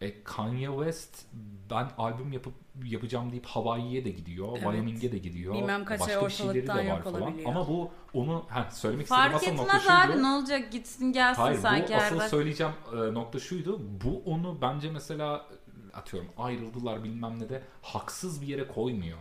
[0.00, 1.26] E, Kanye West
[1.70, 4.62] ben albüm yapıp yapacağım deyip Hawaii'ye de gidiyor, Evet.
[4.62, 5.54] Wyoming'e de gidiyor.
[5.54, 7.22] Bilmem kaç ay Başka şeyleri ortalıktan de var yok falan.
[7.22, 7.50] olabiliyor.
[7.50, 10.12] Ama bu onu ha, söylemek istediğim Fark asıl nokta etmez şuydu.
[10.12, 12.28] abi ne olacak gitsin gelsin Hayır sanki bu asıl arada.
[12.28, 13.80] söyleyeceğim e, nokta şuydu.
[14.04, 15.46] Bu onu bence mesela
[15.94, 19.18] atıyorum ayrıldılar bilmem ne de haksız bir yere koymuyor.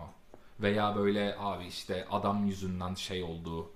[0.60, 3.72] Veya böyle abi işte adam yüzünden şey oldu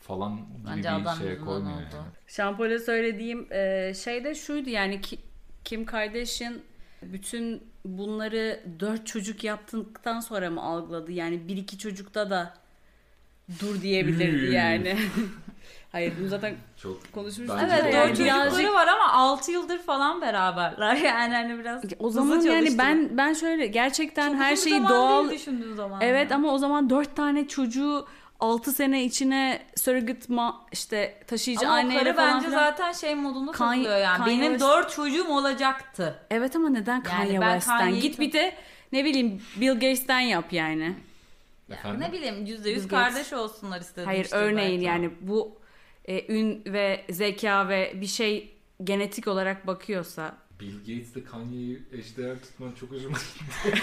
[0.00, 1.96] falan gibi Bence bir adam yüzünden koymuyor oldu.
[1.96, 2.12] yani.
[2.26, 5.18] Şampole söylediğim e, şey de şuydu yani ki,
[5.64, 6.62] Kim Kardashian
[7.02, 11.12] bütün bunları dört çocuk yaptıktan sonra mı algıladı?
[11.12, 12.54] Yani bir iki çocukta da
[13.60, 14.98] dur diyebilirdi yani.
[15.92, 17.56] Hayır bunu zaten Çok konuşmuştuk.
[17.64, 18.08] Evet dört öyle.
[18.16, 23.08] çocukları Birazcık- var ama 6 yıldır falan beraberler yani hani biraz o zaman yani ben
[23.18, 26.00] ben şöyle gerçekten Çok her şeyi zaman doğal düşündüğün zaman.
[26.00, 26.36] Evet ya.
[26.36, 28.06] ama o zaman dört tane çocuğu
[28.40, 32.58] 6 sene içine surrogate ma işte taşıyıcı ama o anneyle falan bence filan.
[32.58, 34.18] zaten şey modunda Kanye- takılıyor yani.
[34.18, 36.18] Kanye Benim West- dört çocuğum olacaktı.
[36.30, 37.78] Evet ama neden Kanye ben West'ten?
[37.78, 38.54] Kanye'yi Git bir de
[38.92, 40.94] ne bileyim Bill Gates'ten yap yani.
[41.78, 42.00] Efendim?
[42.00, 44.06] Ne bileyim yüzde yüz kardeş olsunlar istedim.
[44.06, 44.84] Hayır işte örneğin belki.
[44.84, 45.60] yani bu
[46.04, 52.72] e, ün ve zeka ve bir şey genetik olarak bakıyorsa Bill Gates'le Kanye'yi eşdeğer tutman
[52.72, 53.18] çok hoşuma
[53.64, 53.80] gitti.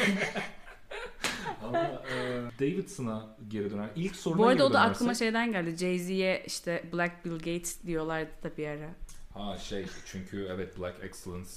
[1.64, 3.90] Ama e, Davidson'a geri döner.
[3.96, 5.78] İlk soruna bu arada o da dönersek- aklıma şeyden geldi.
[5.78, 8.90] Jay-Z'ye işte Black Bill Gates diyorlardı da bir ara.
[9.34, 11.50] Ha şey çünkü evet Black Excellence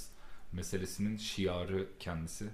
[0.52, 2.44] meselesinin şiarı kendisi.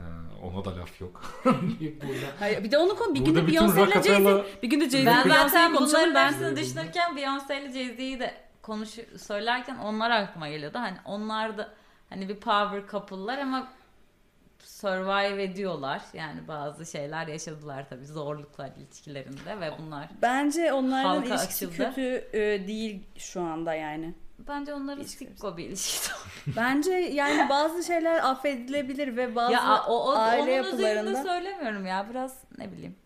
[0.00, 1.22] Ee, ona da laf yok.
[2.38, 5.74] Hayır bir de onu konu bir günde Beyoncé ile Jay-Z bir günde Jay-Z Ben zaten
[5.74, 10.78] bunların ben düşünürken Beyoncé ile Jay-Z'yi de konuş söylerken onlar aklıma geliyordu.
[10.78, 11.68] Hani onlar da
[12.10, 13.68] hani bir power couple'lar ama
[14.64, 16.02] survive ediyorlar.
[16.12, 21.76] Yani bazı şeyler yaşadılar tabii zorluklar ilişkilerinde ve bunlar Bence onların ilişkisi açıldı.
[21.76, 24.14] kötü e, değil şu anda yani.
[24.48, 26.12] Bence onların sikko bir ilişkisi.
[26.56, 32.06] Bence yani bazı şeyler affedilebilir ve bazı ya o, o aile onun yapılarında söylemiyorum ya
[32.10, 32.96] biraz ne bileyim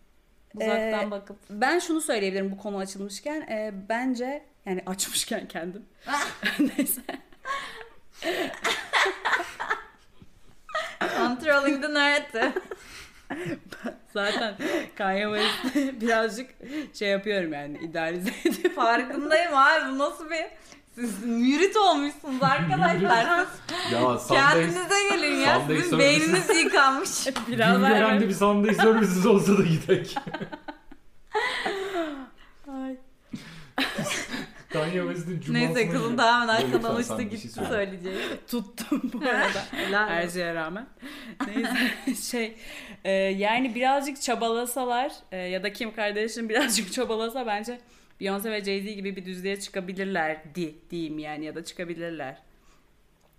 [0.55, 5.85] uzaktan Ee, bakıp ben şunu söyleyebilirim bu konu açılmışken e, bence yani açmışken kendim
[6.59, 7.01] neyse
[11.17, 12.53] controlling the narrative.
[14.13, 14.55] zaten
[14.95, 16.49] Kanye West birazcık
[16.93, 18.75] şey yapıyorum yani idealize ediyorum.
[18.75, 20.45] Farkındayım abi bu nasıl bir
[20.95, 23.45] siz mürit olmuşsunuz arkadaşlar.
[23.93, 25.59] ya Kendinize gelin ya.
[25.59, 27.27] Sunday Sizin services- beyniniz yıkanmış.
[27.47, 30.15] Biraz daha Güngören'de bir Sunday services olsa da gidek.
[32.67, 32.95] Ay.
[34.73, 36.47] Kanye West'in cumasına Neyse kızım tamamen
[37.31, 37.69] bir şey gitti söyle.
[37.69, 38.17] söyleyeceği.
[38.51, 40.09] tuttum bu arada.
[40.09, 40.87] Her şeye rağmen.
[41.47, 42.57] Neyse şey
[43.03, 47.79] e, yani birazcık çabalasalar e, ya da Kim Kardashian birazcık çabalasa bence
[48.21, 52.41] Beyoncé ve Jay-Z gibi bir düzlüğe çıkabilirlerdi diyeyim yani ya da çıkabilirler.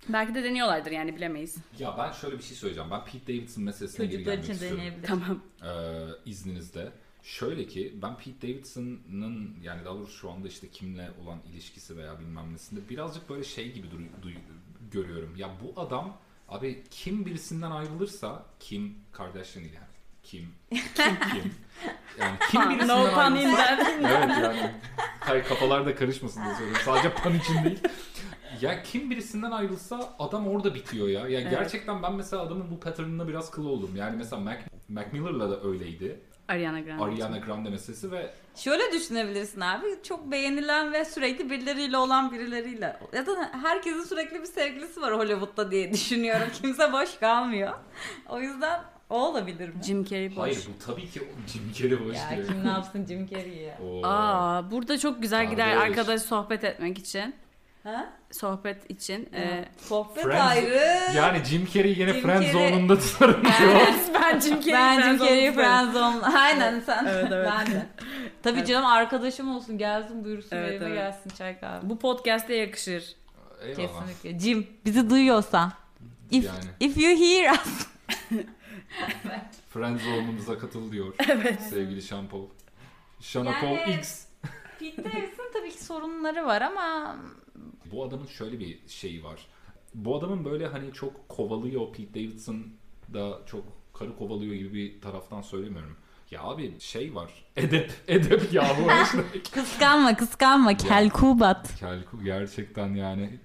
[0.09, 1.57] Belki de deniyorlardır yani bilemeyiz.
[1.79, 2.91] Ya ben şöyle bir şey söyleyeceğim.
[2.91, 4.79] Ben Pete Davidson meselesine geri gelmek için istiyorum.
[4.79, 5.07] deneyebilir.
[5.07, 5.43] Tamam.
[5.65, 6.93] Ee, izninizle.
[7.23, 12.21] Şöyle ki ben Pete Davidson'ın yani daha doğrusu şu anda işte kimle olan ilişkisi veya
[12.21, 15.37] bilmem nesinde birazcık böyle şey gibi duruy- duy- görüyorum.
[15.37, 16.17] Ya bu adam
[16.49, 19.96] abi kim birisinden ayrılırsa kim Kardashian yani.
[20.27, 20.49] Kim?
[20.71, 20.81] Kim?
[21.33, 21.55] kim?
[22.19, 23.87] Yani kim birisinden no pun intended.
[24.01, 24.71] evet yani
[25.21, 26.83] hayır kafalar da karışmasın diye söylüyorum.
[26.85, 27.79] Sadece pan için değil.
[28.61, 31.29] Ya kim birisinden ayrılsa adam orada bitiyor ya.
[31.29, 31.51] Ya Evet.
[31.51, 33.91] gerçekten ben mesela adamın bu pattern'ına biraz kıl oldum.
[33.97, 34.59] Yani mesela Mac,
[34.89, 36.21] Mac Miller'la da öyleydi.
[36.49, 37.05] Ariana Grande.
[37.05, 39.87] Ariana Grande meselesi ve Şöyle düşünebilirsin abi.
[40.03, 42.97] Çok beğenilen ve sürekli birileriyle olan birileriyle.
[43.13, 46.47] Ya da herkesin sürekli bir sevgilisi var Hollywood'da diye düşünüyorum.
[46.63, 47.73] Kimse boş kalmıyor.
[48.29, 48.81] O yüzden
[49.11, 49.75] o olabilir mi?
[49.85, 50.43] Jim Carrey boş.
[50.43, 52.47] hayır bu tabii ki Jim Carrey boş Ya diyor.
[52.49, 53.79] kim ne yapsın Jim Carrey'i ya.
[53.85, 54.01] Oo.
[54.05, 57.35] Aa, burada çok güzel Aa, gider arkadaş sohbet etmek için.
[57.85, 58.13] Ha?
[58.33, 59.29] Sohbet için.
[59.35, 61.17] Ee, Sohbet Friends- ayrı.
[61.17, 63.81] Yani Jim Carrey yine Jim Friend Carrey- zone'unda tutarım diyor.
[64.15, 66.37] ben Jim Carrey ben Jim Carrey friends Friendzone.
[66.39, 67.05] Aynen sen.
[67.11, 67.49] Evet, evet.
[67.53, 67.87] Ben de.
[68.43, 70.97] Tabii canım arkadaşım olsun gelsin buyursun Evet, evime evet.
[70.99, 71.89] gelsin çay kahve.
[71.91, 73.17] Bu podcast'e yakışır.
[73.63, 73.77] Eyvallah.
[74.07, 74.39] Kesinlikle.
[74.39, 75.73] Jim bizi duyuyorsan.
[76.31, 76.57] If, Yani.
[76.81, 77.87] if you hear us.
[79.71, 81.15] Friend zone'umuza katıl diyor.
[81.71, 82.47] Sevgili Şampol.
[83.21, 84.27] Şanapol Yani- X.
[84.79, 87.17] Pete Davids'ın tabii ki sorunları var ama
[87.93, 89.47] Bu adamın şöyle bir şeyi var.
[89.95, 92.67] Bu adamın böyle hani çok kovalıyor Pete Davidson
[93.15, 93.65] da çok
[93.95, 95.97] karı kovalıyor gibi bir taraftan söylemiyorum.
[96.31, 97.31] Ya abi şey var.
[97.57, 97.93] Edep.
[98.09, 99.41] Edep ya bu işte.
[99.53, 101.77] kıskanma kıskanma kelkubat.
[101.79, 103.39] Kelku gerçekten yani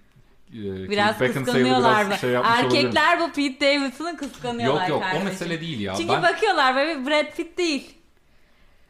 [0.53, 2.07] Biraz Kate kıskanıyorlar.
[2.07, 2.33] biraz şey.
[2.33, 5.25] Erkekler bu Pete Davidson'ı kıskanıyorlar Yok yok o kardeşim.
[5.27, 5.93] mesele değil ya.
[5.97, 7.93] Çünkü ben, bakıyorlar böyle Brad Pitt değil.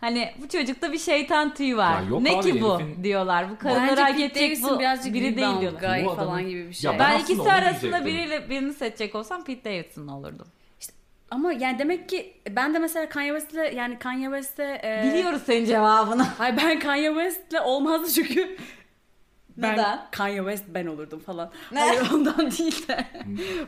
[0.02, 2.02] Hani bu çocukta bir şeytan tüyü var.
[2.02, 3.46] Ya yok ne abi, ki bu herifin- diyorlar.
[3.50, 5.80] Bu Bence hak edecek bu birazcık biri değil diyorlar.
[5.96, 6.92] guy Bu adamın- falan gibi bir şey.
[6.92, 10.48] Ya Ben, Ben ikisi arasında biriyle birini seçecek olsam Pete Davidson olurdum.
[11.32, 15.66] Ama yani demek ki ben de mesela Kanye West'le yani Kanye West'e e, Biliyoruz senin
[15.66, 16.24] cevabını.
[16.38, 18.58] Hayır ben Kanye West'le olmazdı çünkü
[19.58, 20.00] ben Neden?
[20.12, 21.52] Kanye West ben olurdum falan.
[21.72, 21.80] Ne?
[21.80, 23.06] Hayır ondan değil de.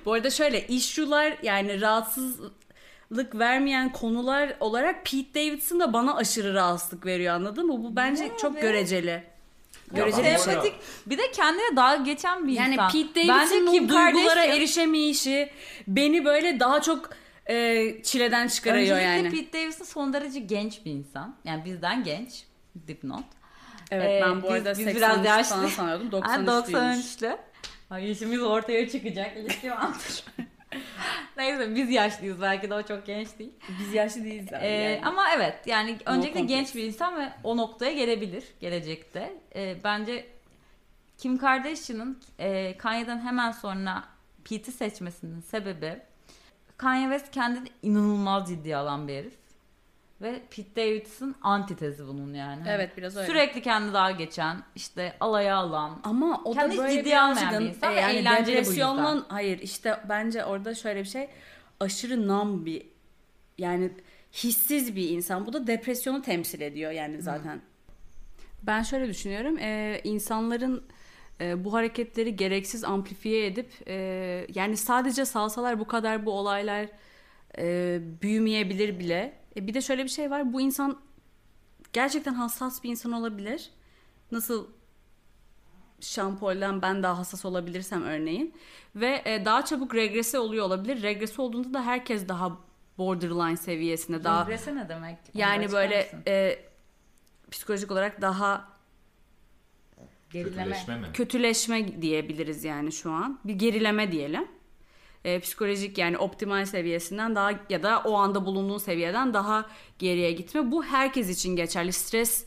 [0.06, 7.06] Bu arada şöyle issue'lar yani rahatsızlık vermeyen konular olarak Pete Davidson da bana aşırı rahatsızlık
[7.06, 7.84] veriyor anladın mı?
[7.84, 8.60] Bu bence Ne çok be?
[8.62, 9.24] göreceli.
[9.92, 10.74] Göreceli bir şey.
[11.06, 12.92] Bir de kendine dalga geçen bir Yani insan.
[12.92, 15.50] Pete Bence Davidson'ın Kim o duygulara Kardashian- erişemeyişi
[15.88, 17.10] beni böyle daha çok
[17.50, 19.30] e, çileden çıkarıyor Öncelikle yani.
[19.32, 21.36] Pete Davidson son derece genç bir insan.
[21.46, 22.44] Yani bizden genç.
[22.88, 23.24] Dipnot.
[23.94, 25.56] Evet Ee, ben bu biz- arada biz 83 biraz yaşlı.
[25.56, 26.22] falan sanıyordum.
[26.22, 27.22] Ha, 93'lüymüş.
[27.22, 27.38] 93'lü.
[27.90, 29.38] Ay yaşımız ortaya çıkacak.
[29.38, 30.24] İlişki mantığı.
[31.38, 33.52] Neyse biz yaşlıyız belki de o çok genç değil.
[33.80, 35.02] Biz yaşlı değiliz abi Ee, yani.
[35.06, 36.58] Ama evet yani öncelikle complex.
[36.58, 39.34] genç bir insan ve o noktaya gelebilir gelecekte.
[39.56, 40.26] Ee, bence
[41.18, 44.04] Kim Kardashian'ın e, Kanye'den hemen sonra
[44.50, 45.98] Pete'i seçmesinin sebebi
[46.78, 49.34] Kanye West kendini inanılmaz ciddiye alan bir herif.
[50.24, 52.64] Ve Pete Davidson antitezi bunun yani.
[52.68, 53.28] Evet biraz öyle.
[53.28, 56.00] Sürekli kendi daha geçen, işte alaya alan.
[56.04, 59.22] Ama o da böyle ciddiye almayan bir insan e, ve yani eğlenceli bu yüzden.
[59.28, 61.30] hayır işte bence orada şöyle bir şey
[61.80, 62.86] aşırı nam bir
[63.58, 63.92] yani
[64.34, 65.46] hissiz bir insan.
[65.46, 67.62] Bu da depresyonu temsil ediyor yani zaten.
[68.64, 69.58] Ben şöyle düşünüyorum.
[69.58, 70.84] e, insanların
[71.42, 73.96] e, bu hareketleri gereksiz amplifiye edip e,
[74.56, 76.88] yani sadece salsalar bu kadar bu olaylar
[77.58, 79.34] e, büyümeyebilir bile.
[79.56, 80.54] E, bir de şöyle bir şey var.
[80.54, 81.00] Bu insan
[81.94, 83.70] gerçekten hassas bir insan olabilir.
[84.32, 84.68] Nasıl
[86.00, 88.54] şampolden ben daha hassas olabilirsem örneğin
[88.96, 91.02] ve e, daha çabuk regrese oluyor olabilir.
[91.04, 92.58] Regrese olduğunda da herkes daha
[92.98, 95.18] borderline seviyesinde daha Regrese ne demek?
[95.18, 96.60] Onu yani böyle e,
[97.52, 98.74] psikolojik olarak daha
[100.34, 100.64] Gerileme.
[100.64, 101.08] Kötüleşme mi?
[101.14, 103.40] kötüleşme diyebiliriz yani şu an.
[103.44, 104.48] Bir gerileme diyelim.
[105.24, 109.66] E, psikolojik yani optimal seviyesinden daha ya da o anda bulunduğun seviyeden daha
[110.00, 110.72] geriye gitme.
[110.72, 111.94] Bu herkes için geçerli.
[111.94, 112.46] Stres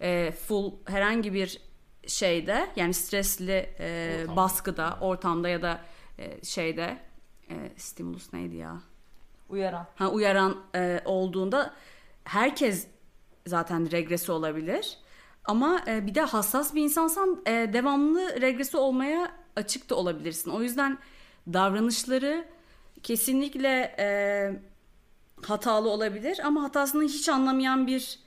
[0.00, 1.60] e, full herhangi bir
[2.06, 4.36] şeyde yani stresli e, Ortamda.
[4.36, 5.80] baskıda, ortamda ya da
[6.18, 6.98] e, şeyde
[7.50, 8.80] e, stimulus neydi ya?
[9.48, 9.86] Uyaran.
[9.94, 11.74] ha, uyaran e, olduğunda
[12.24, 12.86] herkes
[13.46, 14.98] zaten regresi olabilir.
[15.44, 20.50] Ama e, bir de hassas bir insansan e, devamlı regresi olmaya açık da olabilirsin.
[20.50, 20.98] O yüzden
[21.52, 22.44] davranışları
[23.02, 24.06] kesinlikle e,
[25.42, 28.18] hatalı olabilir ama hatasını hiç anlamayan bir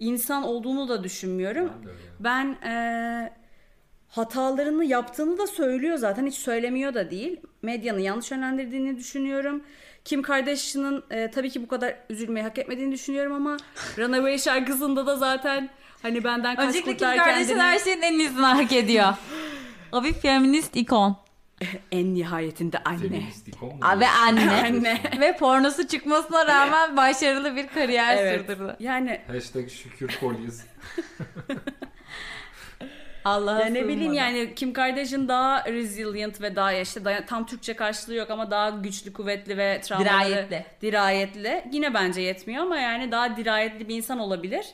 [0.00, 1.72] insan olduğunu da düşünmüyorum.
[2.20, 2.56] Ben.
[2.60, 3.32] Ben e,
[4.08, 7.40] hatalarını yaptığını da söylüyor zaten hiç söylemiyor da değil.
[7.62, 9.62] Medyanın yanlış yönlendirdiğini düşünüyorum.
[10.04, 13.56] Kim Kardashian'ın e, tabii ki bu kadar üzülmeyi hak etmediğini düşünüyorum ama
[13.98, 15.68] Runaway şarkısında da zaten
[16.02, 19.14] hani benden kaç Öncelikle Kim Kardashian kendini her şeyin en iyisini hak ediyor.
[19.92, 21.16] o bir feminist ikon.
[21.92, 23.22] en nihayetinde anne.
[24.00, 24.50] Ve anne.
[24.50, 25.00] Anne.
[25.20, 28.40] Ve pornosu çıkmasına rağmen başarılı bir kariyer Evet.
[28.40, 28.76] sürdürdü.
[28.80, 30.64] Yani Hashtag şükür kolyes.
[33.24, 37.74] Allah'a Ya ne bileyim yani Kim Kardashian daha resilient ve daha işte daha- tam Türkçe
[37.74, 40.64] karşılığı yok ama daha güçlü, kuvvetli ve travmaları Dirayetli.
[40.82, 41.64] dirayetli.
[41.72, 44.66] Yine bence yetmiyor ama yani daha dirayetli bir insan olabilir.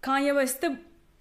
[0.00, 0.76] Kanye West de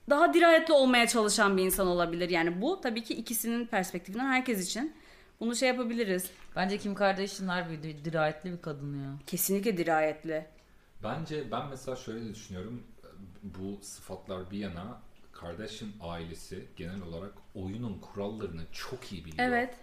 [0.09, 2.29] daha dirayetli olmaya çalışan bir insan olabilir.
[2.29, 4.93] Yani bu tabii ki ikisinin perspektifinden herkes için.
[5.39, 6.31] Bunu şey yapabiliriz.
[6.55, 9.13] Bence Kim Kardashian harbi di- dirayetli bir kadın ya.
[9.27, 10.45] Kesinlikle dirayetli.
[11.03, 12.83] Bence ben mesela şöyle de düşünüyorum.
[13.43, 15.01] Bu sıfatlar bir yana
[15.31, 19.47] Kardashian ailesi genel olarak oyunun kurallarını çok iyi biliyor.
[19.47, 19.75] Evet.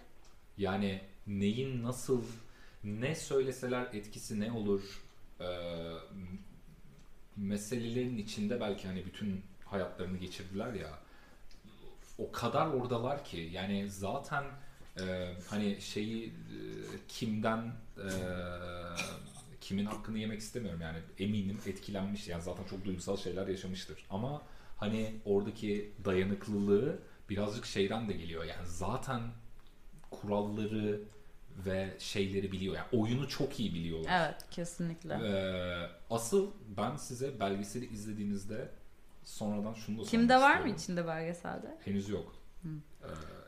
[0.57, 2.23] Yani neyin nasıl
[2.83, 4.81] ne söyleseler etkisi ne olur
[5.41, 5.45] Ee,
[7.37, 9.41] meselelerin içinde belki hani bütün
[9.73, 10.89] hayatlarını geçirdiler ya.
[12.17, 14.43] O kadar oradalar ki yani zaten
[14.99, 16.33] e, hani şeyi e,
[17.07, 18.09] kimden e,
[19.61, 20.97] kimin hakkını yemek istemiyorum yani.
[21.19, 24.05] Eminim etkilenmiş yani zaten çok duygusal şeyler yaşamıştır.
[24.09, 24.41] Ama
[24.77, 26.99] hani oradaki dayanıklılığı
[27.29, 28.43] birazcık şeyden de geliyor.
[28.43, 29.21] Yani zaten
[30.11, 31.01] kuralları
[31.65, 32.75] ve şeyleri biliyor.
[32.75, 34.25] Yani oyunu çok iyi biliyorlar.
[34.25, 35.13] Evet kesinlikle.
[35.13, 38.69] Ee, asıl ben size belgeseli izlediğinizde
[39.25, 41.77] sonradan şunu da Kimde var mı içinde belgeselde?
[41.85, 42.35] Henüz yok.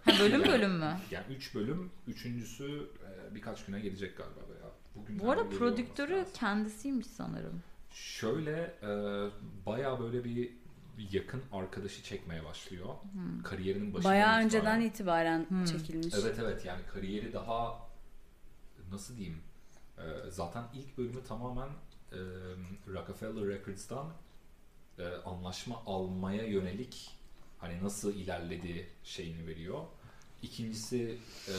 [0.05, 0.97] Ha, bölüm bölüm mü?
[1.11, 2.89] Yani 3 bölüm, üçüncüsü
[3.31, 7.63] e, birkaç güne gelecek galiba veya bugün Bu arada prodüktörü kendisiymiş sanırım.
[7.91, 8.89] Şöyle e,
[9.65, 10.51] baya böyle bir
[11.11, 12.95] yakın arkadaşı çekmeye başlıyor.
[13.43, 15.65] Kariyerinin başında Bayağı önceden itibaren Hmm.
[15.65, 16.13] çekilmiş.
[16.19, 17.79] Evet evet yani kariyeri daha
[18.91, 19.37] nasıl diyeyim
[19.97, 21.67] e, zaten ilk bölümü tamamen
[22.11, 22.17] e,
[22.87, 24.07] Rockefeller Records'tan
[24.99, 27.11] e, anlaşma almaya yönelik
[27.57, 29.83] hani nasıl ilerledi şeyini veriyor.
[30.41, 31.17] İkincisi
[31.47, 31.53] e,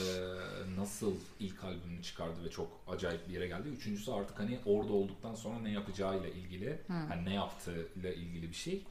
[0.77, 3.67] nasıl ilk albümünü çıkardı ve çok acayip bir yere geldi.
[3.69, 8.83] Üçüncüsü artık hani orada olduktan sonra ne yapacağıyla ilgili, hani ne yaptığıyla ilgili bir şey.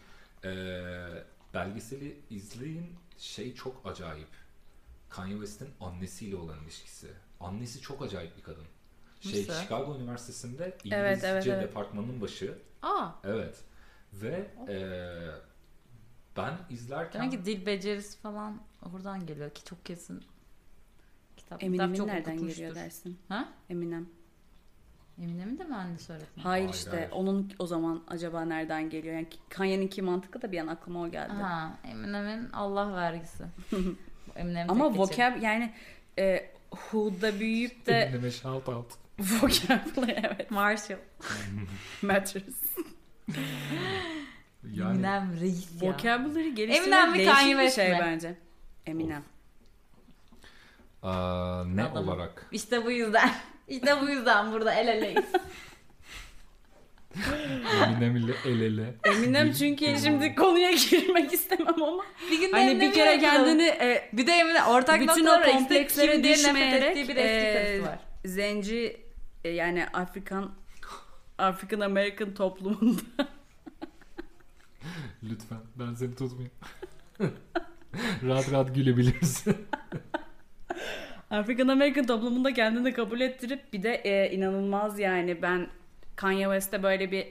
[0.44, 0.50] E,
[1.54, 2.86] belgeseli izleyin
[3.18, 4.28] şey çok acayip.
[5.08, 7.08] Kanye West'in annesiyle olan ilişkisi.
[7.40, 8.64] Annesi çok acayip bir kadın.
[9.20, 9.62] Şey Nasıl?
[9.62, 11.62] Chicago Üniversitesi'nde İngilizce Evet, evet, evet.
[11.62, 12.58] departmanının başı.
[12.82, 13.56] Aa, Evet.
[14.12, 15.30] Ve eee,
[16.36, 18.60] ben izlerken demek ki dil becerisi falan
[18.92, 20.18] oradan geliyor ki çok kesin.
[21.36, 22.56] Kitap, kitap Eminem'in çok nereden okutmuştur.
[22.58, 23.18] geliyor dersin?
[23.28, 23.48] Ha?
[23.70, 24.06] Eminem.
[25.22, 26.42] Eminem'in de mühendis öğretmeni.
[26.44, 27.10] Hayır, Hayır, işte hayır.
[27.10, 29.14] onun o zaman acaba nereden geliyor?
[29.14, 31.32] Yani Kanye'ninki mantıklı da bir an aklıma o geldi.
[31.32, 33.44] Ha, Eminem'in Allah vergisi.
[34.36, 35.72] Eminem'in Ama vocab yani
[36.18, 38.92] e, Who'da büyüyüp de Dinleme shout out.
[39.18, 40.98] vocabulary evet Marshall.
[42.02, 42.44] matters.
[44.72, 45.88] Yani Eminem reis ya.
[45.92, 47.98] Vocabulary Eminem geliştirmek mi, değişik Kanye bir şey mi?
[48.00, 48.34] bence.
[48.86, 49.22] Eminem.
[51.02, 52.08] aa, ne Adam.
[52.08, 52.46] olarak?
[52.52, 53.30] İşte bu yüzden.
[53.68, 55.24] İşte bu yüzden burada el eleyiz.
[57.84, 58.94] Eminem ile el ele.
[59.04, 64.26] Eminem çünkü şimdi konuya girmek istemem ama Bir gün hani bir kere kendini e, Bir
[64.26, 67.80] de Emine ortak bütün o komplekslere düşmeyerek bir eski e,
[68.24, 69.00] zenci
[69.44, 70.50] e, yani Afrikan
[71.38, 73.00] African American toplumunda
[75.22, 76.52] Lütfen ben seni tutmayayım.
[78.22, 79.56] rahat rahat gülebilirsin.
[81.30, 85.68] African American toplumunda kendini kabul ettirip bir de e, inanılmaz yani ben
[86.16, 87.26] Kanye West'te böyle bir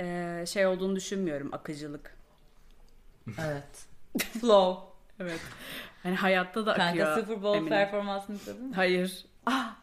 [0.00, 2.16] e, şey olduğunu düşünmüyorum akıcılık.
[3.40, 3.86] Evet.
[4.40, 4.88] Flow.
[5.20, 5.40] Evet.
[6.02, 7.06] Hani hayatta da akıyor.
[7.06, 7.78] Kanka Super Bowl Eminem.
[7.78, 8.74] performansını izledin mi?
[8.74, 9.24] Hayır.
[9.46, 9.76] Ah.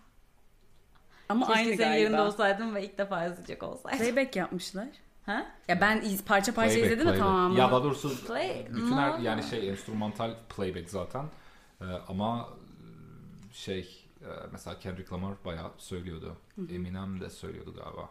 [1.35, 1.95] Ama Keşke aynı senin galiba.
[1.99, 3.99] yerinde olsaydım ve ilk defa izleyecek olsaydım.
[3.99, 4.87] Playback yapmışlar.
[5.25, 5.45] Ha?
[5.67, 7.19] Ya ben iz- parça parça Playback, izledim de playback.
[7.23, 7.59] tamamı.
[7.59, 9.23] Ya daha doğrusu Play- bütün her, No.
[9.23, 11.25] yani şey enstrümantal playback zaten.
[11.81, 16.35] Ee, ama e, şey e, mesela Kendrick Lamar bayağı söylüyordu.
[16.69, 18.09] Eminem de söylüyordu galiba.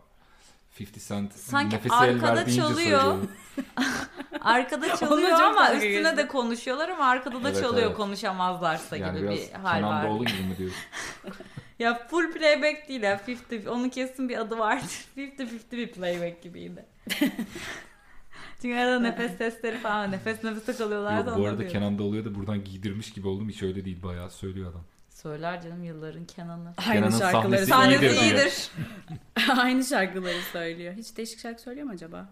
[0.80, 3.14] 50 Cent Sanki nefesi el arkada çalıyor.
[4.40, 6.16] Arkada çalıyor çok ama dalga üstüne geçtim.
[6.16, 7.96] de konuşuyorlar ama arkada da Evet, çalıyor evet.
[7.96, 10.08] konuşamazlarsa Yani gibi biraz bir hal Kenan var.
[10.10, 10.78] Doğulu gibi mi diyorsun?
[11.78, 13.20] Ya full playback değil ya
[13.52, 14.84] 50 onun kesin bir adı vardı.
[15.16, 16.84] 50-50 bir playback gibiydi.
[18.62, 21.72] Çünkü arada nefes testleri falan nefes nefese kalıyorlar Yok, da bu arada diyorum.
[21.72, 23.48] Kenan Doğulu'ya da buradan giydirmiş gibi oldum.
[23.48, 24.84] Hiç öyle değil bayağı söylüyor adam.
[25.10, 26.74] Söyler canım yılların Kenan'ı.
[26.76, 28.70] Aynı Kenan'ın şarkıları sahnesi iyidir iyidir.
[29.56, 30.94] Aynı şarkıları söylüyor.
[30.94, 32.28] Hiç değişik şarkı söylüyor mu acaba?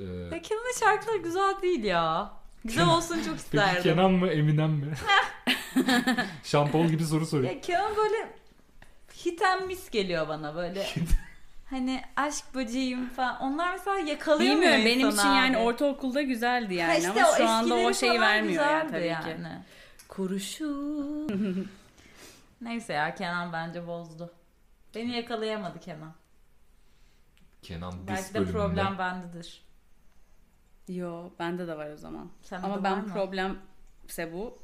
[0.00, 2.32] Ee, Ya Kenan'ın şarkıları güzel değil ya.
[2.64, 3.82] Güzel olsun çok peki isterdim.
[3.82, 4.94] Kenan mı Eminem mi?
[6.44, 7.52] Şampol gibi soru soruyor.
[7.52, 8.41] Ya Kenan böyle
[9.24, 10.86] hit and miss geliyor bana böyle.
[11.70, 13.40] hani aşk böceğim falan.
[13.42, 15.62] Onlar mesela yakalıyor Bilmiyorum benim insanı için yani abi.
[15.64, 19.06] ortaokulda güzeldi yani Ha işte ama şu anda o şeyi vermiyor yani tabii ki.
[19.08, 19.48] yani.
[20.08, 21.70] Kuruşun.
[22.60, 24.32] Neyse ya Kenan bence bozdu.
[24.94, 26.12] Beni yakalayamadı Kenan.
[27.62, 28.52] Kenan Belki dis de bölümünde.
[28.58, 29.62] problem bendedir.
[30.88, 32.30] Yo bende de var o zaman.
[32.42, 34.58] Sende de ama var ben problemse bu.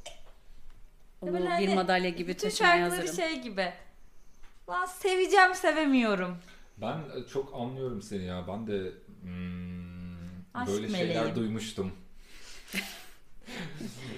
[1.20, 3.16] Onu bir hani madalya gibi Bütün taşımaya şarkıları hazırım.
[3.30, 3.72] şey gibi.
[4.68, 6.36] Lan seveceğim sevemiyorum.
[6.76, 8.44] Ben e, çok anlıyorum seni ya.
[8.48, 8.92] Ben de
[9.22, 11.12] hmm, böyle meleğim.
[11.12, 11.92] şeyler duymuştum.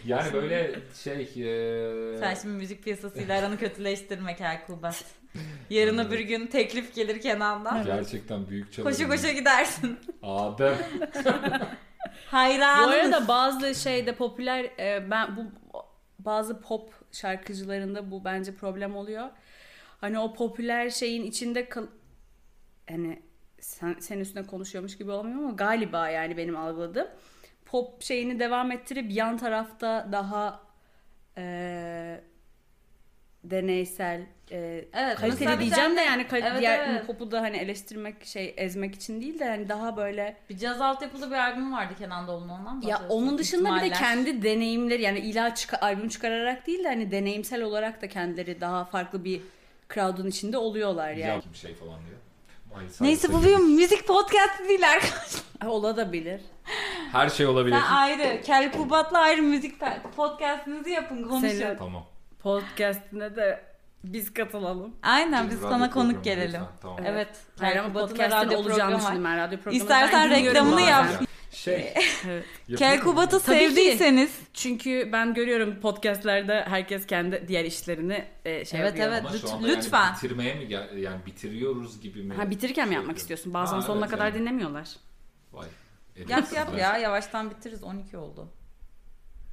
[0.07, 5.05] Yani böyle şey e, Sen şimdi müzik piyasasıyla aranı kötüleştirme Kel Kubat.
[5.71, 7.85] Yarın öbür gün teklif gelir Kenan'dan.
[7.85, 8.97] gerçekten büyük çalarım.
[8.97, 9.99] Koşu koşa gidersin.
[10.23, 10.75] Adem.
[12.27, 12.91] Hayranım.
[12.91, 15.45] Bu arada bazı şeyde popüler e, ben bu
[16.19, 19.29] bazı pop şarkıcılarında bu bence problem oluyor.
[20.01, 21.87] Hani o popüler şeyin içinde kal
[22.91, 23.23] hani
[23.61, 27.09] sen, senin üstüne konuşuyormuş gibi olmuyor ama galiba yani benim algıladığım
[27.65, 30.63] pop şeyini devam ettirip yan tarafta daha
[31.39, 32.21] e,
[33.45, 34.21] deneysel
[34.51, 37.07] e, Evet, kaliteli diyeceğim de yani kal- Evet, diğer evet.
[37.07, 41.31] popu da hani eleştirmek şey ezmek için değil de hani daha böyle Bir caz altyapılı
[41.31, 43.99] bir albüm vardı Kenan Doğulu'nun ondan ya onun dışında bir de İhtimaller.
[43.99, 48.85] kendi deneyimleri yani illa çıka- albüm çıkararak değil de hani deneyimsel olarak da kendileri daha
[48.85, 49.41] farklı bir
[49.95, 51.21] crowd'un içinde oluyorlar yani.
[51.21, 52.19] Ya bir şey falan diyor.
[52.75, 55.43] Ay, Neyse bu bir müzik podcast değil arkadaşlar.
[55.61, 56.41] Ha, Ola da bilir.
[57.13, 57.77] Her şey olabilir.
[57.89, 58.43] Sen ayrı.
[58.43, 59.75] Kel Kubat'la ayrı müzik
[60.17, 61.59] podcastinizi yapın konuşun.
[61.59, 62.07] Senin- Tamam.
[62.43, 63.65] Podcast'ine de
[64.05, 64.95] biz katılalım.
[65.03, 66.61] Aynen biz Radyo sana konuk gelelim.
[66.61, 66.99] lütfen, Tamam.
[67.05, 67.29] Evet.
[67.61, 69.77] Hayır Kel ama radyo olacağını düşündüm ben radyo programı.
[69.83, 71.07] İstersen reklamını yap.
[71.51, 71.95] Şey.
[72.29, 72.45] Evet.
[72.77, 73.69] Kel yapıyor Kubat'ı Tabii ki.
[73.69, 79.09] sevdiyseniz Çünkü ben görüyorum podcastlerde herkes kendi diğer işlerini e, şey Evet, yapıyor.
[79.09, 79.45] evet.
[79.53, 80.05] Anda lütfen.
[80.07, 82.35] Yani bitirmeye mi gel yani bitiriyoruz gibi mi?
[82.35, 83.21] Ha bitirirken mi Şey yapmak yapıyor?
[83.21, 83.55] istiyorsun?
[83.55, 84.39] Bazen Ha, sonuna evet kadar yani.
[84.41, 84.89] dinlemiyorlar.
[85.53, 85.69] Vay.
[86.29, 88.49] yap yap ya yavaştan bitiririz 12 oldu.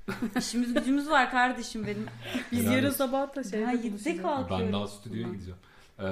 [0.39, 2.05] İşimiz gücümüz var kardeşim benim.
[2.51, 4.47] Biz yarın sabah da şeyde Ha 7'de buluşacağız.
[4.49, 5.57] Ben daha stüdyoya gideceğim.
[5.99, 6.05] Ee,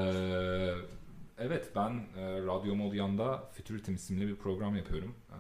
[1.38, 5.15] evet ben e, Radyo Modyan'da Futurity isimli bir program yapıyorum.
[5.31, 5.36] Ee,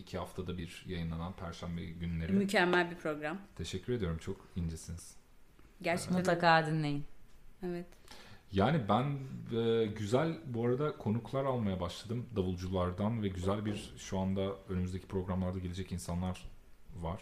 [0.00, 2.32] iki haftada bir yayınlanan Perşembe günleri.
[2.32, 3.38] Mükemmel bir program.
[3.56, 5.16] Teşekkür ediyorum çok incesiniz.
[5.82, 6.18] Gerçekten.
[6.18, 7.04] Mutlaka dinleyin.
[7.62, 7.86] Evet.
[8.52, 9.18] Yani ben
[9.58, 15.58] e, güzel bu arada konuklar almaya başladım davulculardan ve güzel bir şu anda önümüzdeki programlarda
[15.58, 16.50] gelecek insanlar
[16.96, 17.20] var.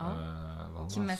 [0.00, 1.16] Aa, Ee, vallahi Kim sürpriz.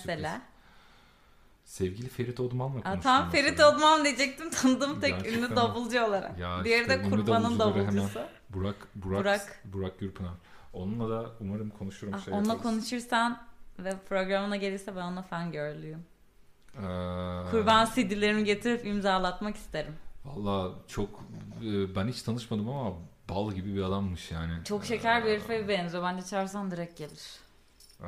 [1.65, 3.01] Sevgili Ferit Odman'la konuştum.
[3.03, 3.61] tam Ferit.
[3.61, 6.39] Odman diyecektim tanıdığım tek Gerçekten ünlü davulcu olarak.
[6.39, 8.21] Ya Diğeri işte de kurbanın davulcusu.
[8.51, 9.61] Burak, Burak, Burak.
[9.65, 10.33] Burak, Gürpınar.
[10.73, 12.63] Onunla da umarım konuşurum Ah, şey onunla yaparız.
[12.63, 13.43] konuşursan
[13.79, 16.05] ve programına gelirse ben ona fangirl'lüyüm.
[16.77, 16.81] Ee,
[17.51, 19.95] Kurban CD'lerimi getirip imzalatmak isterim.
[20.25, 21.09] Valla çok
[21.65, 22.97] e, ben hiç tanışmadım ama
[23.31, 24.53] bal gibi bir adammış yani.
[24.65, 26.03] Çok şeker bir herife benziyor.
[26.05, 27.21] Bence çağırsan direkt gelir.
[28.01, 28.07] Ee,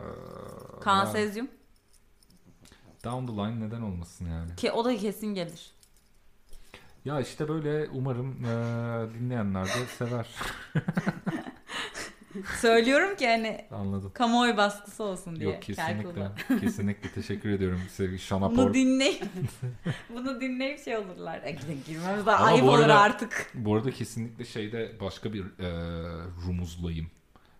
[0.80, 1.48] Kaan ya, Sezyum.
[3.04, 4.56] Down the line neden olmasın yani.
[4.56, 5.70] Ki o da kesin gelir.
[7.04, 8.48] Ya işte böyle umarım e,
[9.14, 10.26] dinleyenler de sever.
[12.60, 14.10] Söylüyorum ki hani Anladım.
[14.14, 15.50] kamuoyu baskısı olsun diye.
[15.50, 16.30] Yok kesinlikle.
[16.60, 18.56] Kesinlikle teşekkür ediyorum sevgili Şanapor.
[18.56, 19.24] Bunu dinleyip
[20.14, 21.40] bunu dinleyip şey olurlar.
[21.44, 21.50] E,
[21.86, 23.50] girmemiz de Ama ayıp olur artık.
[23.54, 25.68] Bu arada kesinlikle şeyde başka bir e,
[26.46, 27.06] rumuzlayım.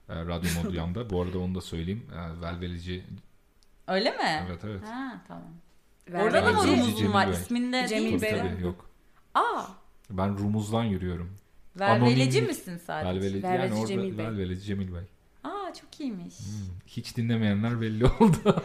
[0.08, 1.10] E, Radyo Modyan'da.
[1.10, 2.06] Bu arada onu da söyleyeyim.
[2.12, 3.04] E, velvelici.
[3.88, 4.44] Öyle mi?
[4.48, 4.80] Evet evet.
[4.84, 5.42] Ha tamam.
[6.08, 7.26] Ver- Orada da mı Velvelici rumuzun Cemil var?
[7.26, 7.34] Bey.
[7.34, 8.38] İsminde Cemil değil Bey.
[8.52, 8.90] tabii yok.
[9.34, 9.62] Aa,
[10.10, 11.30] Ben rumuzdan yürüyorum.
[11.76, 12.48] velveleci Anonimlik.
[12.48, 13.10] misin sadece?
[13.10, 14.26] Velveli, Velvelici yani orada Cemil Bey.
[14.26, 15.02] Velvelici Cemil Bey.
[15.44, 16.38] Aa çok iyiymiş.
[16.38, 18.36] Hmm, Hiç dinlemeyenler belli oldu.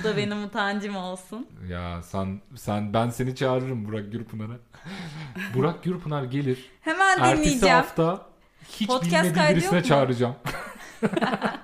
[0.00, 1.46] Bu da benim utancım olsun.
[1.68, 4.56] ya sen sen ben seni çağırırım Burak Gürpınar'a.
[5.54, 6.70] Burak Gürpınar gelir.
[6.80, 7.76] Hemen Ertesi dinleyeceğim.
[7.76, 8.26] hafta
[8.68, 9.88] hiç Podcast bilmediği kaydı birisine yok mu?
[9.88, 10.34] çağıracağım.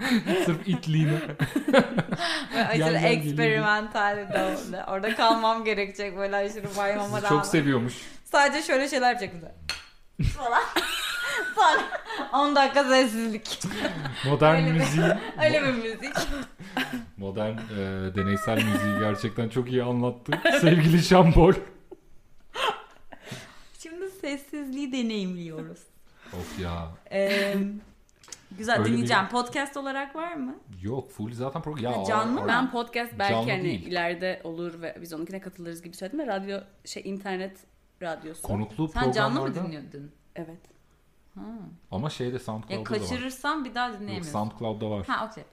[0.46, 1.20] Sırf itliğine.
[2.54, 4.84] Böyle aşırı eksperimental de.
[4.88, 7.28] Orada kalmam gerekecek böyle aşırı baymama rağmen.
[7.28, 7.94] çok seviyormuş.
[8.24, 9.54] Sadece şöyle şeyler bize.
[10.36, 10.62] Falan.
[11.54, 11.82] Sonra
[12.32, 13.60] 10 dakika sessizlik.
[14.26, 15.04] Modern Öyle bir- müziği,
[15.44, 16.14] Öyle bir müzik.
[17.16, 17.76] modern e,
[18.14, 20.32] deneysel müziği gerçekten çok iyi anlattı.
[20.60, 21.52] Sevgili Şambol.
[23.78, 25.78] Şimdi sessizliği deneyimliyoruz.
[26.32, 26.88] Of ya.
[27.12, 27.54] Ee,
[28.58, 29.28] güzel Öyle bir- dinleyeceğim.
[29.28, 30.54] Podcast olarak var mı?
[30.82, 31.92] Yok full zaten program.
[31.92, 32.44] Ya, Canlı mı?
[32.48, 33.86] Ben podcast belki Canlı hani değil.
[33.86, 37.58] ileride olur ve biz onunkine katılırız gibi söyledim de radyo şey internet
[38.02, 38.42] radyosu.
[38.42, 40.10] konuklu Sen canlı mı dinliyordun?
[40.36, 40.60] Evet.
[41.34, 41.42] Ha.
[41.90, 43.00] Ama şeyde Ya SoundCloud'da da var.
[43.00, 44.32] kaçırırsam bir daha Yok, dinleyemiyorum.
[44.32, 45.06] SoundCloud'da var.
[45.06, 45.44] Ha okey.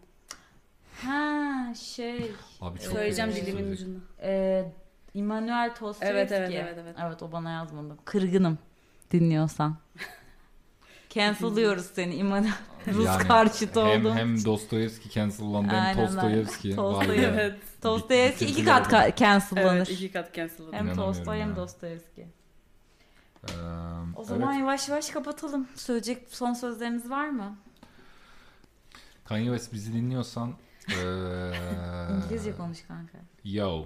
[1.02, 2.32] Ha şey.
[2.62, 3.88] Abi çok Söyleyeceğim dilimin söyleyecek.
[3.88, 4.00] ucunda.
[4.22, 4.66] E,
[5.14, 6.06] Immanuel Dostoyevski.
[6.06, 6.96] Evet, evet, evet, evet.
[7.04, 7.98] Evet o bana yazmadı.
[8.06, 8.58] Kırgınım
[9.12, 9.78] dinliyorsan.
[11.10, 12.54] Cancel'lıyoruz seni İmmanuel.
[12.88, 14.18] Rus Yani karşıtı hem, oldum.
[14.18, 15.98] Hem Dostoyevski cancellandı hem.
[16.78, 17.14] Vay be.
[17.14, 17.56] Evet.
[17.84, 19.76] Dostoyevski iki kat ka- cancellanır.
[19.78, 20.76] Evet, iki kat cancel'ladı.
[20.76, 21.56] hem Tolstoy hem.
[21.56, 22.22] Dostoyevski.
[22.22, 23.52] Ee,
[24.16, 24.60] O zaman evet.
[24.60, 25.68] yavaş yavaş kapatalım.
[25.76, 27.58] Söyleyecek son sözleriniz var mı?
[29.26, 30.54] Kanye West bizi dinliyorsan
[30.90, 30.94] ee,
[32.26, 33.18] İngilizce konuş kanka.
[33.44, 33.82] Yo.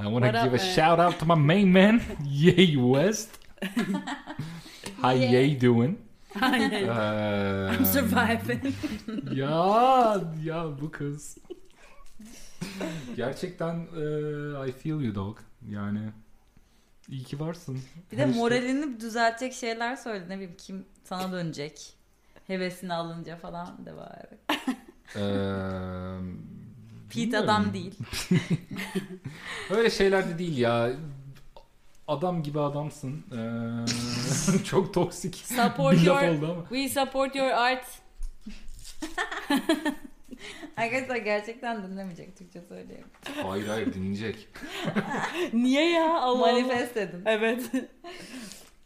[0.00, 0.74] I want to What up, give a man?
[0.74, 3.30] shout out to my main man, Ye West.
[5.02, 5.32] How Yeah.
[5.32, 5.98] Ye doing?
[6.40, 6.72] Aynen.
[6.88, 8.74] Ee, I'm surviving.
[9.32, 11.38] ya ya bu kız.
[13.16, 15.38] Gerçekten ee, I feel you dog.
[15.70, 16.00] Yani
[17.08, 17.80] iyi ki varsın.
[18.12, 20.24] Bir de Her işte- moralini düzeltecek şeyler söyle.
[20.28, 21.92] Ne bileyim kim sana dönecek.
[22.46, 24.38] Hevesini alınca falan de bari.
[25.16, 25.20] Ee,
[27.10, 27.98] Pete adam değil.
[29.70, 30.90] Öyle şeyler de değil ya.
[32.08, 33.24] Adam gibi adamsın.
[33.32, 35.34] Ee, çok toksik.
[35.36, 36.62] Support bir laf your- oldu ama.
[36.68, 37.86] We support your art.
[40.76, 43.06] Arkadaşlar gerçekten dinlemeyecek Türkçe söyleyeyim.
[43.42, 44.48] Hayır hayır dinleyecek.
[45.52, 46.20] Niye ya?
[46.20, 46.52] Allah Allah.
[46.52, 47.22] Manifest edin.
[47.26, 47.62] Evet.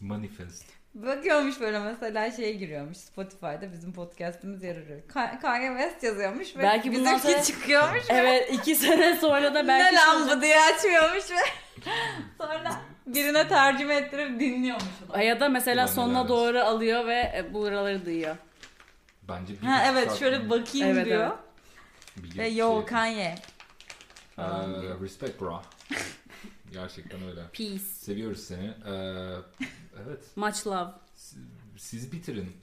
[0.03, 0.65] Manifest.
[1.07, 5.01] Bakıyormuş böyle mesela şeye giriyormuş Spotify'da bizim podcast'imiz yer arıyor.
[5.15, 8.03] Ka- Kanye West yazıyormuş ve Belki bundan bizimki sonra- çıkıyormuş.
[8.09, 11.37] evet iki sene sonra da belki ne şey lan bu diye açıyormuş ve
[12.39, 12.73] sonra
[13.07, 14.85] birine tercüme ettirip dinliyormuş.
[15.21, 18.37] Ya da mesela Ulan sonuna helal doğru alıyor ve e, buraları duyuyor.
[19.29, 20.51] Bence bir Ha evet şöyle mi?
[20.51, 21.31] bakayım Evet, diyor.
[22.17, 23.35] Bir Ve yo Kanye.
[24.39, 24.43] Ee,
[25.03, 25.63] respect bro.
[26.73, 27.41] Gerçekten öyle.
[27.53, 27.79] Peace.
[27.79, 28.67] Seviyoruz seni.
[28.67, 28.93] Ee,
[30.07, 30.21] evet.
[30.37, 30.91] Much love.
[31.15, 31.39] Siz,
[31.77, 32.57] siz bitirin.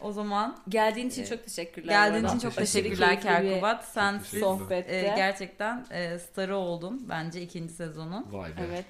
[0.00, 1.30] O zaman Geldiğin için Evet.
[1.30, 1.88] çok teşekkürler.
[1.88, 3.84] geldiğin için çok teşekkürler Kerkubat.
[3.84, 4.96] Sen teşekkür sohbette.
[4.96, 8.26] e, gerçekten e, starı oldun bence ikinci sezonun.
[8.32, 8.60] Vay be.
[8.68, 8.84] Evet.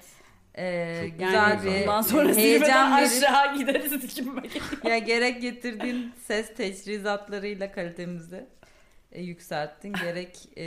[0.55, 4.29] E, Çok güzel bir Bundan sonra heyecan aşağı gideriz gibi.
[4.89, 8.45] ya gerek getirdiğin ses teçhizatlarıyla kalitemizi
[9.11, 10.65] e, yükselttin gerek e,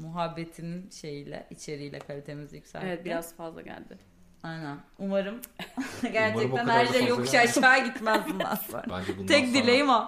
[0.00, 2.88] muhabbetinin şeyiyle içeriğiyle kalitemizi yükselttin.
[2.88, 3.98] evet biraz fazla geldi.
[4.42, 4.78] Aynen.
[4.98, 5.40] Umarım
[6.02, 8.84] Umarım gerçekten kadar her şey yokuş aşağı gitmez bundan sonra.
[8.90, 10.06] Bence bundan Tek sonra dileğim o.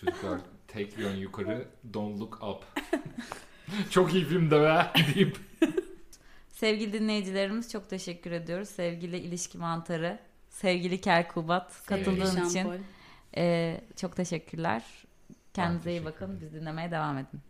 [0.00, 2.64] Çocuklar take yön yukarı don't look up.
[3.90, 5.38] Çok iyi filmde be deyip.
[6.50, 8.68] Sevgili dinleyicilerimiz çok teşekkür ediyoruz.
[8.68, 10.18] Sevgili ilişki mantarı,
[10.48, 12.78] sevgili Kerkubat katıldığın Sevgili için şampol.
[13.36, 14.82] e, çok teşekkürler.
[15.54, 16.26] Kendinize iyi teşekkür bakın.
[16.36, 16.40] ederim.
[16.40, 17.40] Biz dinlemeye devam edin.